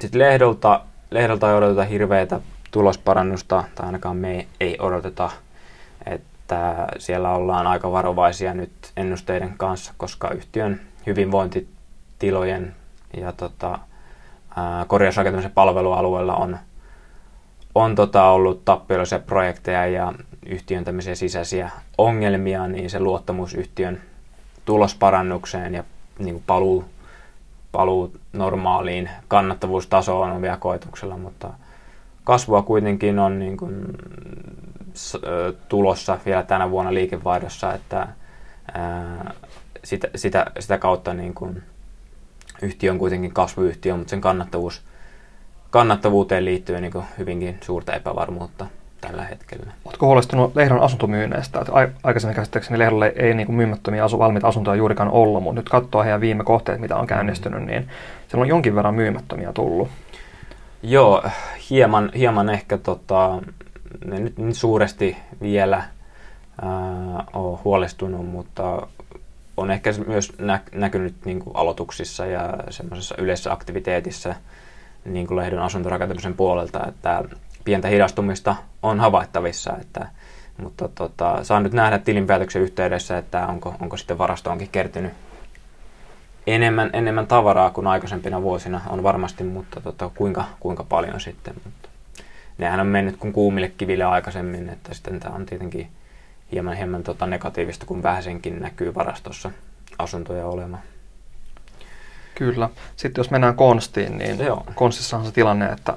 Sitten 0.00 0.18
lehdolta, 0.20 0.80
lehdolta 1.10 1.50
ei 1.50 1.56
odoteta 1.56 1.84
hirveätä 1.84 2.40
tulosparannusta, 2.70 3.64
tai 3.74 3.86
ainakaan 3.86 4.16
me 4.16 4.46
ei 4.60 4.76
odoteta, 4.80 5.30
että 6.06 6.86
siellä 6.98 7.30
ollaan 7.30 7.66
aika 7.66 7.92
varovaisia 7.92 8.54
nyt 8.54 8.72
ennusteiden 8.96 9.54
kanssa, 9.56 9.94
koska 9.96 10.30
yhtiön 10.30 10.80
hyvinvointitilojen 12.22 12.74
ja 13.16 13.32
tota, 13.32 13.78
korjausrakentamisen 14.86 15.52
palvelualueella 15.52 16.36
on, 16.36 16.58
on 17.74 17.94
tota 17.94 18.24
ollut 18.24 18.64
tappiollisia 18.64 19.18
projekteja 19.18 19.86
ja 19.86 20.12
yhtiön 20.46 20.84
sisäisiä 21.14 21.70
ongelmia, 21.98 22.68
niin 22.68 22.90
se 22.90 23.00
luottamus 23.00 23.54
yhtiön 23.54 24.00
tulosparannukseen 24.64 25.74
ja 25.74 25.84
niin 26.18 26.34
kuin 26.34 26.44
paluu, 26.46 26.84
paluu 27.72 28.12
normaaliin 28.32 29.10
kannattavuustasoon 29.28 30.30
on 30.30 30.42
vielä 30.42 30.56
koetuksella, 30.56 31.16
mutta 31.16 31.50
kasvua 32.24 32.62
kuitenkin 32.62 33.18
on 33.18 33.38
niin 33.38 33.56
kuin, 33.56 33.86
tulossa 35.68 36.18
vielä 36.26 36.42
tänä 36.42 36.70
vuonna 36.70 36.94
liikevaihdossa, 36.94 37.74
että 37.74 38.08
sitä, 39.84 40.08
sitä, 40.16 40.46
sitä 40.58 40.78
kautta 40.78 41.14
niin 41.14 41.34
kuin, 41.34 41.62
yhtiö 42.62 42.92
on 42.92 42.98
kuitenkin 42.98 43.32
kasvuyhtiö, 43.32 43.96
mutta 43.96 44.10
sen 44.10 44.20
kannattavuus, 44.20 44.82
kannattavuuteen 45.70 46.44
liittyy 46.44 46.80
niin 46.80 46.92
hyvinkin 47.18 47.58
suurta 47.60 47.92
epävarmuutta 47.92 48.66
tällä 49.00 49.24
hetkellä. 49.24 49.72
Oletko 49.84 50.06
huolestunut 50.06 50.56
lehdon 50.56 50.80
asuntomyynneistä? 50.80 51.64
Aikaisemmin 52.02 52.36
käsittääkseni 52.36 52.78
lehdolle 52.78 53.12
ei 53.16 53.34
niin 53.34 53.46
kuin 53.46 53.56
myymättömiä 53.56 54.04
asu, 54.04 54.18
valmiita 54.18 54.48
asuntoja 54.48 54.76
juurikaan 54.76 55.10
ollut, 55.10 55.42
mutta 55.42 55.60
nyt 55.60 55.68
katsoo 55.68 56.02
heidän 56.02 56.20
viime 56.20 56.44
kohteet, 56.44 56.80
mitä 56.80 56.96
on 56.96 57.06
käynnistynyt, 57.06 57.62
niin 57.62 57.88
siellä 58.28 58.42
on 58.42 58.48
jonkin 58.48 58.74
verran 58.74 58.94
myymättömiä 58.94 59.52
tullut. 59.52 59.88
Joo, 60.82 61.24
hieman, 61.70 62.10
hieman 62.14 62.50
ehkä 62.50 62.78
tota, 62.78 63.42
ne 64.04 64.20
nyt 64.20 64.38
niin 64.38 64.54
suuresti 64.54 65.16
vielä 65.42 65.82
ää, 66.62 67.24
ole 67.32 67.58
huolestunut, 67.64 68.26
mutta 68.26 68.86
on 69.60 69.70
ehkä 69.70 69.90
myös 70.06 70.32
nä- 70.38 70.60
näkynyt 70.72 71.14
niin 71.24 71.40
kuin 71.40 71.56
aloituksissa 71.56 72.26
ja 72.26 72.54
semmoisessa 72.70 73.14
yleisessä 73.18 73.52
aktiviteetissa 73.52 74.34
niin 75.04 75.26
kuin 75.26 75.36
lehdon 75.36 75.62
asuntorakentamisen 75.62 76.34
puolelta, 76.34 76.86
että 76.88 77.24
pientä 77.64 77.88
hidastumista 77.88 78.56
on 78.82 79.00
havaittavissa, 79.00 79.76
että, 79.80 80.08
mutta 80.62 80.88
tota, 80.88 81.44
saan 81.44 81.62
nyt 81.62 81.72
nähdä 81.72 81.98
tilinpäätöksen 81.98 82.62
yhteydessä, 82.62 83.18
että 83.18 83.46
onko, 83.46 83.74
onko 83.80 83.96
sitten 83.96 84.18
varastoonkin 84.18 84.68
kertynyt 84.72 85.12
enemmän, 86.46 86.90
enemmän 86.92 87.26
tavaraa 87.26 87.70
kuin 87.70 87.86
aikaisempina 87.86 88.42
vuosina 88.42 88.80
on 88.88 89.02
varmasti, 89.02 89.44
mutta 89.44 89.80
tota, 89.80 90.10
kuinka, 90.14 90.44
kuinka 90.60 90.84
paljon 90.84 91.20
sitten. 91.20 91.54
Mutta 91.64 91.88
nehän 92.58 92.80
on 92.80 92.86
mennyt 92.86 93.16
kuin 93.16 93.32
kuumille 93.32 93.68
kiville 93.68 94.04
aikaisemmin, 94.04 94.68
että 94.68 94.94
sitten 94.94 95.20
tämä 95.20 95.34
on 95.34 95.46
tietenkin 95.46 95.88
hieman, 96.52 96.76
hieman 96.76 97.02
tota 97.02 97.26
negatiivista, 97.26 97.86
kun 97.86 98.02
vähäsenkin 98.02 98.60
näkyy 98.60 98.94
varastossa 98.94 99.50
asuntoja 99.98 100.46
olemaan. 100.46 100.82
Kyllä. 102.34 102.68
Sitten 102.96 103.20
jos 103.20 103.30
mennään 103.30 103.54
Konstiin, 103.54 104.18
niin 104.18 104.38
Joo. 104.38 104.64
Konstissa 104.74 105.16
on 105.16 105.26
se 105.26 105.32
tilanne, 105.32 105.66
että 105.66 105.94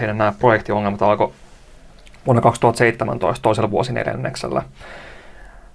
heidän 0.00 0.18
nämä 0.18 0.32
projektiongelmat 0.38 1.02
alkoi 1.02 1.32
vuonna 2.26 2.42
2017 2.42 3.42
toisella 3.42 3.70
vuosineljänneksellä. 3.70 4.62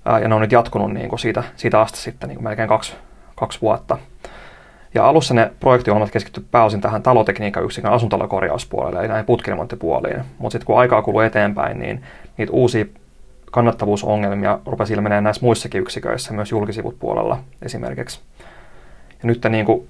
Ja 0.05 0.27
ne 0.27 0.35
on 0.35 0.41
nyt 0.41 0.51
jatkunut 0.51 0.93
niin 0.93 1.09
kuin 1.09 1.19
siitä, 1.19 1.43
siitä 1.55 1.81
asti 1.81 1.97
sitten 1.97 2.29
niin 2.29 2.37
kuin 2.37 2.43
melkein 2.43 2.69
kaksi, 2.69 2.93
kaksi 3.35 3.61
vuotta. 3.61 3.97
Ja 4.93 5.07
alussa 5.07 5.33
ne 5.33 5.51
projektiongelmat 5.59 6.11
keskittyivät 6.11 6.51
pääosin 6.51 6.81
tähän 6.81 7.03
talotekniikan 7.03 7.63
yksikön 7.63 7.91
asuntolokorjauspuolelle, 7.91 8.99
eli 8.99 9.07
näihin 9.07 9.25
putkiremonttipuoliin. 9.25 10.23
Mutta 10.37 10.53
sitten 10.53 10.65
kun 10.65 10.79
aikaa 10.79 11.01
kuluu 11.01 11.19
eteenpäin, 11.19 11.79
niin 11.79 12.03
niitä 12.37 12.53
uusia 12.53 12.85
kannattavuusongelmia 13.55 14.59
rupesi 14.65 14.93
ilmenee 14.93 15.21
näissä 15.21 15.45
muissakin 15.45 15.81
yksiköissä, 15.81 16.33
myös 16.33 16.51
julkisivut 16.51 16.99
puolella 16.99 17.39
esimerkiksi. 17.61 18.19
Ja 19.09 19.27
nyt 19.27 19.45
niin 19.49 19.65
kuin 19.65 19.89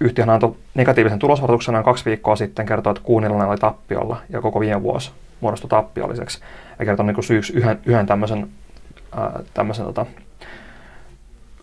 yhtiöhän 0.00 0.34
antoi 0.34 0.56
negatiivisen 0.74 1.18
tulosvaroituksen 1.18 1.72
noin 1.72 1.84
kaksi 1.84 2.04
viikkoa 2.04 2.36
sitten, 2.36 2.66
kertoi, 2.66 2.90
että 2.90 3.02
kuunnella 3.02 3.46
oli 3.46 3.58
tappiolla 3.58 4.20
ja 4.28 4.40
koko 4.40 4.60
viime 4.60 4.82
vuosi 4.82 5.10
muodostui 5.40 5.68
tappiolliseksi. 5.68 6.40
Ja 6.78 6.84
kertoi 6.84 7.06
niin 7.06 7.22
syyksi 7.22 7.52
yhden, 7.52 7.80
yhden 7.86 8.06
tämmöisen, 8.06 8.48
ää, 9.16 9.40
tämmöisen 9.54 9.84
tota, 9.84 10.06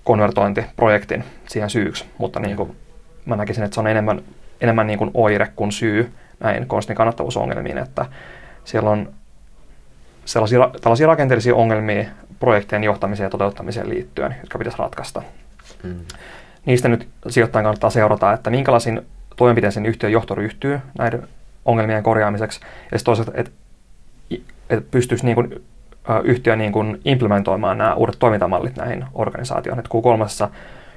konvertointiprojektin 0.04 1.24
siihen 1.48 1.70
syyksi, 1.70 2.06
mutta 2.18 2.40
niin 2.40 2.58
kuin, 2.58 2.76
mä 3.26 3.36
näkisin, 3.36 3.64
että 3.64 3.74
se 3.74 3.80
on 3.80 3.88
enemmän, 3.88 4.22
enemmän 4.62 4.88
niin 4.88 5.00
kuin 5.00 5.12
oire 5.14 5.48
kuin 5.56 5.72
syy 5.72 6.12
näin 6.40 6.68
konstin 6.68 6.96
kannattavuusongelmiin, 6.96 7.78
että 7.78 8.06
siellä 8.64 8.90
on 8.90 9.14
sellaisia, 10.26 10.70
tällaisia 10.82 11.08
rakenteellisia 11.08 11.56
ongelmia 11.56 12.06
projektien 12.40 12.84
johtamiseen 12.84 13.26
ja 13.26 13.30
toteuttamiseen 13.30 13.90
liittyen, 13.90 14.36
jotka 14.40 14.58
pitäisi 14.58 14.80
ratkaista. 14.80 15.24
Mm. 15.84 16.00
Niistä 16.66 16.88
nyt 16.88 17.08
sijoittajan 17.28 17.64
kannattaa 17.64 17.90
seurata, 17.90 18.34
että 18.34 18.50
minkälaisiin 18.50 19.02
toimenpiteisiin 19.36 19.86
yhtiön 19.86 20.12
johto 20.12 20.36
ryhtyy 20.36 20.80
näiden 20.98 21.28
ongelmien 21.66 22.04
korjaamiseksi, 22.04 22.60
ja 22.92 22.98
sitten 22.98 23.06
toisaalta, 23.06 23.32
että, 23.36 23.52
että 24.70 24.90
pystyisi 24.92 25.26
niin 25.26 25.36
kuin, 25.36 25.64
yhtiö 26.24 26.56
niin 26.56 26.72
kuin 26.72 27.02
implementoimaan 27.06 27.78
nämä 27.78 27.94
uudet 27.94 28.16
toimintamallit 28.20 28.76
näihin 28.76 29.06
organisaatioihin. 29.14 29.80
Että 29.80 29.90
Q3 30.46 30.50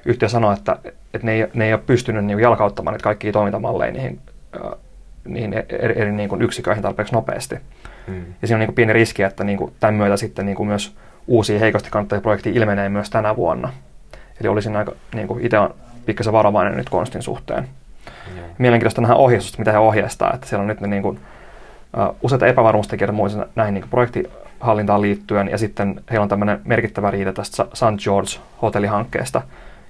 yhtiö 0.05 0.29
sanoo, 0.29 0.53
että, 0.53 0.77
että 1.15 1.27
ne, 1.27 1.33
ei, 1.33 1.47
ne 1.55 1.67
ei 1.67 1.73
ole 1.73 1.83
pystynyt 1.87 2.25
niin 2.25 2.41
jalkauttamaan 2.41 2.95
niitä 2.95 3.05
kaikkia 3.05 3.33
toimintamalleja 3.33 3.93
niihin, 3.93 4.21
niihin 5.25 5.53
eri, 5.53 6.01
eri 6.01 6.13
niin 6.13 6.29
kuin 6.29 6.43
yksiköihin 6.43 6.83
tarpeeksi 6.83 7.15
nopeasti. 7.15 7.55
Mm. 7.55 7.61
Ja 8.43 8.49
siinä 8.49 8.57
on 8.57 8.67
niin 8.67 8.75
pieni 8.75 8.93
riski, 8.93 9.23
että 9.23 9.45
niin 9.45 9.59
kuin 9.59 9.73
tämän 9.81 9.95
myötä 9.95 10.17
sitten 10.17 10.47
niin 10.47 10.57
kuin 10.57 10.67
myös 10.67 10.97
uusia 11.27 11.59
heikosti 11.59 11.91
kannattavia 11.91 12.23
projekteja 12.23 12.57
ilmenee 12.57 12.88
myös 12.88 13.11
tänä 13.11 13.37
vuonna. 13.37 13.73
Eli 14.41 14.49
olisin 14.49 14.77
aika, 14.77 14.93
niin 15.15 15.29
kuin 15.29 15.45
itse 15.45 15.59
on 15.59 15.75
pikkasen 16.07 16.33
varovainen 16.33 16.77
nyt 16.77 16.88
konstin 16.88 17.23
suhteen. 17.23 17.69
Mm. 18.35 18.41
Mielenkiintoista 18.59 19.01
nähdä 19.01 19.15
ohjeistusta, 19.15 19.59
mitä 19.59 19.73
he 19.73 19.79
ohjeistaa, 19.79 20.33
että 20.35 20.47
siellä 20.47 20.61
on 20.61 20.67
nyt 20.67 20.81
ne 20.81 20.88
niin 20.88 21.03
kuin, 21.03 21.21
uh, 21.97 22.17
useita 22.23 22.47
epävarmuustekijöitä 22.47 23.12
muissa 23.12 23.47
näihin 23.57 23.75
niin 23.75 23.83
kuin 23.83 23.91
projektihallintaan 23.91 25.03
liittyen, 25.03 25.49
ja 25.49 25.59
sitten 25.59 26.01
heillä 26.11 26.23
on 26.23 26.29
tämmöinen 26.29 26.61
merkittävä 26.65 27.11
riita 27.11 27.33
tästä 27.33 27.67
St. 27.75 28.05
George 28.05 28.31
hotellihankkeesta, 28.62 29.43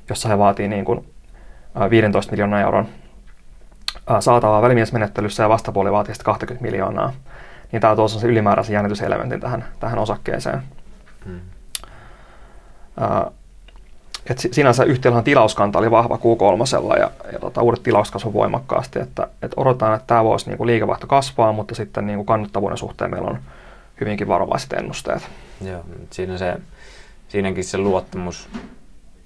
jossa 0.09 0.29
he 0.29 0.39
vaatii 0.39 0.69
niin 0.69 0.85
kuin, 0.85 0.99
uh, 0.99 1.91
15 1.91 2.33
miljoonaa 2.33 2.61
euron 2.61 2.87
uh, 4.11 4.17
saatavaa 4.21 4.63
välimiesmenettelyssä 4.63 5.43
ja 5.43 5.49
vastapuoli 5.49 5.93
vaatii 5.93 6.15
sitä 6.15 6.25
20 6.25 6.63
miljoonaa 6.71 7.13
niin 7.73 7.81
tämä 7.81 7.97
tuo 7.97 8.09
se 8.09 8.27
ylimääräisen 8.27 8.75
jännityselementin 8.75 9.41
tähän, 9.41 9.65
tähän 9.81 9.99
osakkeeseen. 9.99 10.63
Hmm. 11.27 11.41
Uh, 13.01 13.33
et 14.27 14.39
sinänsä 14.53 14.85
yhtiöllähän 14.85 15.25
tilauskanta 15.25 15.79
oli 15.79 15.91
vahva 15.91 16.17
Q3 16.17 16.99
ja, 16.99 17.11
ja 17.33 17.39
tota, 17.39 17.63
uudet 17.63 17.83
tilaukset 17.83 18.13
kasvoi 18.13 18.33
voimakkaasti, 18.33 18.99
että 18.99 19.29
et 19.43 19.53
odotetaan, 19.57 19.95
että 19.95 20.07
tämä 20.07 20.25
voisi 20.25 20.49
niinku 20.49 20.67
liikevaihto 20.67 21.07
kasvaa, 21.07 21.53
mutta 21.53 21.75
sitten 21.75 22.07
niinku 22.07 22.25
kannattavuuden 22.25 22.79
suhteen 22.79 23.11
meillä 23.11 23.29
on 23.29 23.39
hyvinkin 24.01 24.29
varovaiset 24.29 24.73
ennusteet. 24.73 25.29
Joo, 25.65 25.85
siinä 26.11 26.39
se, 26.39 26.57
siinäkin 27.29 27.65
se 27.65 27.79
luottamus 27.79 28.49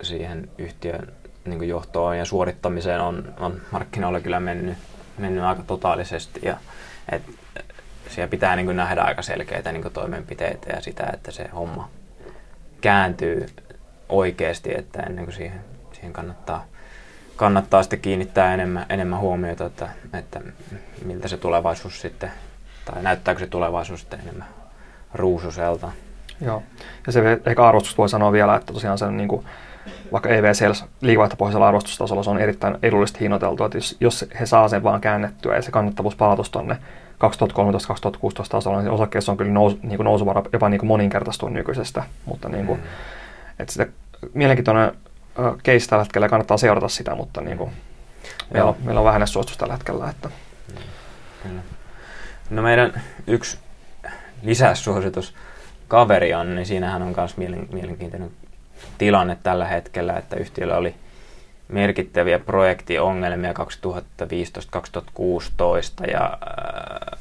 siihen 0.02 0.48
yhtiön 0.58 1.12
niin 1.44 1.68
johtoon 1.68 2.18
ja 2.18 2.24
suorittamiseen 2.24 3.00
on, 3.00 3.34
on 3.40 3.60
markkinoilla 3.70 4.20
kyllä 4.20 4.40
mennyt, 4.40 4.78
mennyt 5.18 5.44
aika 5.44 5.62
totaalisesti. 5.62 6.40
Ja, 6.42 6.56
et, 7.12 7.22
siellä 8.08 8.30
pitää 8.30 8.56
niin 8.56 8.66
kuin 8.66 8.76
nähdä 8.76 9.02
aika 9.02 9.22
selkeitä 9.22 9.72
niin 9.72 9.82
kuin 9.82 9.94
toimenpiteitä 9.94 10.72
ja 10.72 10.80
sitä, 10.80 11.10
että 11.12 11.30
se 11.30 11.48
homma 11.54 11.88
kääntyy 12.80 13.46
oikeasti, 14.08 14.74
että 14.78 15.02
ennen 15.02 15.24
kuin 15.24 15.34
siihen, 15.34 15.60
siihen 15.92 16.12
kannattaa, 16.12 16.64
kannattaa 17.36 17.82
sitten 17.82 18.00
kiinnittää 18.00 18.54
enemmän, 18.54 18.86
enemmän 18.88 19.18
huomiota, 19.20 19.66
että, 19.66 19.88
että 20.12 20.40
miltä 21.04 21.28
se 21.28 21.36
tulevaisuus 21.36 22.00
sitten, 22.00 22.32
tai 22.84 23.02
näyttääkö 23.02 23.40
se 23.40 23.46
tulevaisuus 23.46 24.00
sitten 24.00 24.20
enemmän 24.20 24.48
ruususelta. 25.14 25.92
Joo, 26.40 26.62
ja 27.06 27.12
se 27.12 27.40
ehkä 27.46 27.66
arvostus 27.66 27.98
voi 27.98 28.08
sanoa 28.08 28.32
vielä, 28.32 28.56
että 28.56 28.72
tosiaan 28.72 28.98
sen 28.98 29.16
niin 29.16 29.28
kuin, 29.28 29.46
vaikka 30.12 30.28
EV 30.28 30.52
Sales 30.52 30.84
liikevaihtopohjaisella 31.00 31.68
arvostustasolla 31.68 32.22
se 32.22 32.30
on 32.30 32.38
erittäin 32.38 32.78
edullisesti 32.82 33.20
hinnoiteltu, 33.20 33.64
että 33.64 33.78
jos, 33.78 33.96
jos 34.00 34.24
he 34.40 34.46
saa 34.46 34.68
sen 34.68 34.82
vaan 34.82 35.00
käännettyä 35.00 35.56
ja 35.56 35.62
se 35.62 35.70
kannattavuus 35.70 36.16
palautus 36.16 36.50
tuonne 36.50 36.76
2013-2016 36.76 36.78
tasolla, 38.48 38.82
niin 38.82 38.90
osakkeessa 38.90 39.32
on 39.32 39.38
kyllä 39.38 39.52
nous, 39.52 39.82
niin 39.82 39.96
kuin 39.96 40.04
nousuvara 40.04 40.42
jopa 40.52 40.68
niin 40.68 40.78
kuin 40.78 40.88
moninkertaistunut 40.88 41.52
nykyisestä, 41.52 42.02
mutta 42.24 42.48
niin 42.48 42.66
kuin, 42.66 42.78
mm. 42.78 42.86
että 43.58 43.72
sitä 43.72 43.86
mielenkiintoinen 44.34 44.92
case 45.38 45.88
tällä 45.88 46.04
hetkellä 46.04 46.28
kannattaa 46.28 46.56
seurata 46.56 46.88
sitä, 46.88 47.14
mutta 47.14 47.40
niin 47.40 47.58
kuin, 47.58 47.70
meillä, 48.50 48.68
on, 48.68 48.76
meillä 48.84 49.00
on 49.00 49.28
suostus 49.28 49.56
tällä 49.56 49.74
hetkellä. 49.74 50.10
Että. 50.10 50.30
Kyllä. 51.42 51.60
No 52.50 52.62
meidän 52.62 53.02
yksi 53.26 53.58
lisäsuositus 54.42 55.34
kaveri 55.88 56.34
on, 56.34 56.54
niin 56.54 56.66
siinähän 56.66 57.02
on 57.02 57.14
myös 57.16 57.36
mielenkiintoinen 57.72 58.30
tilanne 58.98 59.36
tällä 59.42 59.64
hetkellä, 59.64 60.16
että 60.16 60.36
yhtiöllä 60.36 60.76
oli 60.76 60.94
merkittäviä 61.68 62.38
projektiongelmia 62.38 63.52
2015-2016 63.52 63.56
ja 66.10 66.24
äh, 66.24 67.18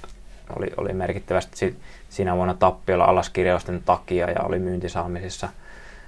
oli, 0.58 0.68
oli 0.78 0.94
merkittävästi 0.94 1.78
siinä 2.10 2.36
vuonna 2.36 2.54
tappiolla 2.54 3.06
alaskirjausten 3.06 3.82
takia 3.86 4.32
ja 4.32 4.42
oli 4.42 4.60
myyntisaamisissa 4.60 5.50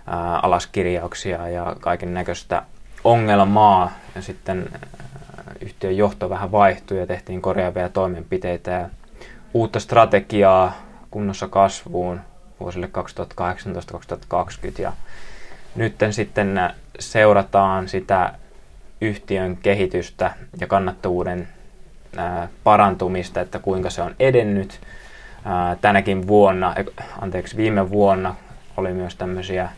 ää, 0.08 0.40
alaskirjauksia 0.40 1.50
ja 1.50 1.76
kaiken 1.80 2.14
näköistä 2.14 2.64
ongelmaa. 3.04 3.92
Ja 4.16 4.22
sitten 4.22 4.70
ää, 4.72 4.80
yhtiön 5.62 5.98
johto 5.98 6.30
vähän 6.30 6.52
vaihtui 6.52 7.00
ja 7.00 7.08
tehtiin 7.08 7.42
korjaavia 7.42 7.90
toimenpiteitä 7.90 8.72
ja 8.72 8.90
uutta 9.54 9.80
strategiaa 9.80 10.74
kunnossa 11.12 11.48
kasvuun 11.48 12.22
vuosille 12.60 12.90
2018-2020 14.78 14.82
ja 14.82 14.94
nyt 15.78 15.96
sitten 16.12 16.60
seurataan 17.00 17.88
sitä 17.88 18.34
yhtiön 19.02 19.58
kehitystä 19.58 20.34
ja 20.60 20.68
kannattavuuden 20.68 21.48
parantumista, 22.63 23.42
että 23.42 23.60
kuinka 23.60 23.90
se 23.90 24.02
on 24.02 24.16
edennyt. 24.20 24.80
Tänäkin 25.82 26.28
vuonna, 26.28 26.76
anteeksi 27.22 27.58
viime 27.58 27.90
vuonna 27.90 28.36
oli 28.78 28.94
myös 28.94 29.16
tämmöisiä 29.16 29.70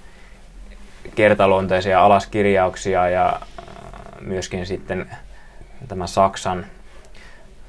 kertaluonteisia 1.15 2.03
alaskirjauksia 2.03 3.09
ja 3.09 3.39
myöskin 4.21 4.65
sitten 4.65 5.09
tämä 5.87 6.07
Saksan 6.07 6.65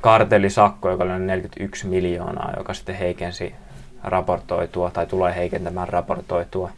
kartellisakko, 0.01 0.91
joka 0.91 1.05
oli 1.05 1.19
41 1.19 1.87
miljoonaa, 1.87 2.53
joka 2.57 2.75
sitten 2.75 2.95
heikensi 2.95 3.55
raportoitua 4.03 4.91
tai 4.91 5.07
tulee 5.07 5.35
heikentämään 5.35 5.89
raportoitua 5.89 6.71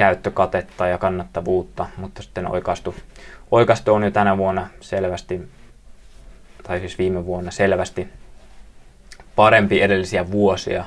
käyttökatetta 0.00 0.86
ja 0.86 0.98
kannattavuutta, 0.98 1.86
mutta 1.96 2.22
sitten 2.22 2.50
oikaistu, 2.50 2.94
oikaistu 3.50 3.94
on 3.94 4.02
jo 4.02 4.10
tänä 4.10 4.38
vuonna 4.38 4.68
selvästi 4.80 5.48
tai 6.62 6.80
siis 6.80 6.98
viime 6.98 7.26
vuonna 7.26 7.50
selvästi 7.50 8.08
parempi 9.36 9.82
edellisiä 9.82 10.30
vuosia. 10.30 10.84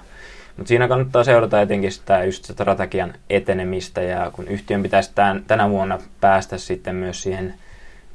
Mutta 0.57 0.67
siinä 0.67 0.87
kannattaa 0.87 1.23
seurata 1.23 1.61
etenkin 1.61 1.91
sitä 1.91 2.23
just 2.23 2.45
strategian 2.45 3.13
etenemistä 3.29 4.01
ja 4.01 4.31
kun 4.31 4.47
yhtiön 4.47 4.83
pitäisi 4.83 5.11
tämän, 5.15 5.43
tänä 5.47 5.69
vuonna 5.69 5.99
päästä 6.21 6.57
sitten 6.57 6.95
myös 6.95 7.23
siihen 7.23 7.53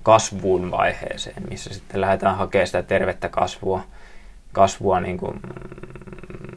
kasvuun 0.02 0.70
vaiheeseen, 0.70 1.42
missä 1.50 1.74
sitten 1.74 2.00
lähdetään 2.00 2.36
hakemaan 2.36 2.66
sitä 2.66 2.82
tervettä 2.82 3.28
kasvua, 3.28 3.82
kasvua 4.52 5.00
niin 5.00 5.18
kuin 5.18 5.40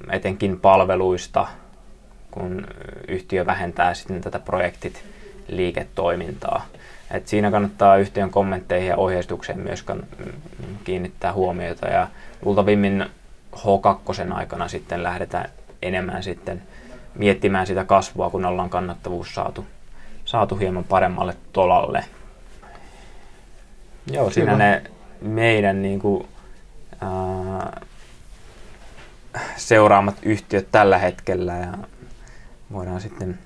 etenkin 0.09 0.59
palveluista, 0.59 1.47
kun 2.31 2.67
yhtiö 3.07 3.45
vähentää 3.45 3.93
sitten 3.93 4.21
tätä 4.21 4.39
projektit 4.39 5.03
liiketoimintaa. 5.47 6.65
Et 7.11 7.27
siinä 7.27 7.51
kannattaa 7.51 7.97
yhtiön 7.97 8.29
kommentteihin 8.29 8.87
ja 8.87 8.97
ohjeistukseen 8.97 9.59
myös 9.59 9.85
kiinnittää 10.83 11.33
huomiota 11.33 11.87
ja 11.87 12.07
luultavimmin 12.45 13.05
H2 13.55 14.33
aikana 14.33 14.67
sitten 14.67 15.03
lähdetään 15.03 15.49
enemmän 15.81 16.23
sitten 16.23 16.61
miettimään 17.15 17.67
sitä 17.67 17.85
kasvua, 17.85 18.29
kun 18.29 18.45
ollaan 18.45 18.69
kannattavuus 18.69 19.35
saatu, 19.35 19.65
saatu 20.25 20.55
hieman 20.55 20.83
paremmalle 20.83 21.35
tolalle. 21.53 22.05
Joo, 24.11 24.23
Kyllä. 24.23 24.33
siinä 24.33 24.55
ne 24.55 24.83
meidän 25.21 25.81
niin 25.81 25.99
kuin, 25.99 26.27
ää, 27.01 27.81
seuraamat 29.55 30.15
yhtiöt 30.23 30.67
tällä 30.71 30.97
hetkellä 30.97 31.53
ja 31.53 31.77
voidaan 32.73 33.01
sitten 33.01 33.39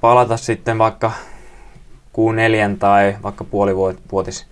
palata 0.00 0.36
sitten 0.36 0.78
vaikka 0.78 1.12
Q4 2.12 2.76
tai 2.78 3.16
vaikka 3.22 3.44
puolivuotis 3.44 4.46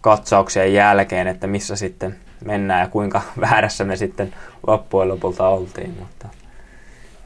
katsauksien 0.00 0.74
jälkeen, 0.74 1.26
että 1.26 1.46
missä 1.46 1.76
sitten 1.76 2.16
mennään 2.44 2.80
ja 2.80 2.88
kuinka 2.88 3.22
väärässä 3.40 3.84
me 3.84 3.96
sitten 3.96 4.34
loppujen 4.66 5.08
lopulta 5.08 5.48
oltiin. 5.48 5.96
Mutta 5.98 6.28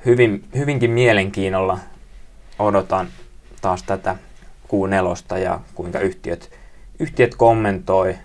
hyvin, 0.07 0.45
hyvinkin 0.57 0.91
mielenkiinnolla 0.91 1.79
odotan 2.59 3.09
taas 3.61 3.83
tätä 3.83 4.17
Q4 4.69 5.39
ja 5.39 5.61
kuinka 5.75 5.99
yhtiöt, 5.99 6.51
yhtiöt 6.99 7.35
kommentoi 7.35 8.19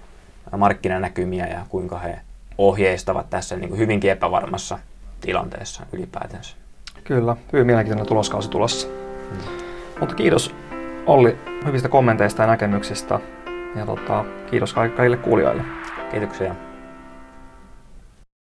markkinanäkymiä 0.58 1.48
ja 1.48 1.66
kuinka 1.70 2.00
he 2.00 2.20
ohjeistavat 2.58 3.30
tässä 3.30 3.56
niin 3.56 3.70
kuin 3.70 3.80
hyvinkin 3.80 4.12
epävarmassa 4.12 4.80
tilanteessa 5.22 5.84
ylipäätänsä. 5.92 6.56
Kyllä, 7.04 7.36
hyvin 7.54 7.66
mielenkiintoinen 7.66 8.08
tuloskausi 8.08 8.50
tulossa. 8.50 8.88
Hmm. 8.88 9.38
Mutta 10.00 10.16
kiitos 10.16 10.56
Olli 11.10 11.38
hyvistä 11.66 11.90
kommenteista 11.90 12.44
ja 12.44 12.48
näkemyksistä. 12.48 13.20
Ja 13.76 13.86
tota, 13.86 14.26
kiitos 14.50 14.74
kaikille 14.74 15.18
kuulijoille. 15.18 15.64
Kiitoksia. 16.12 16.56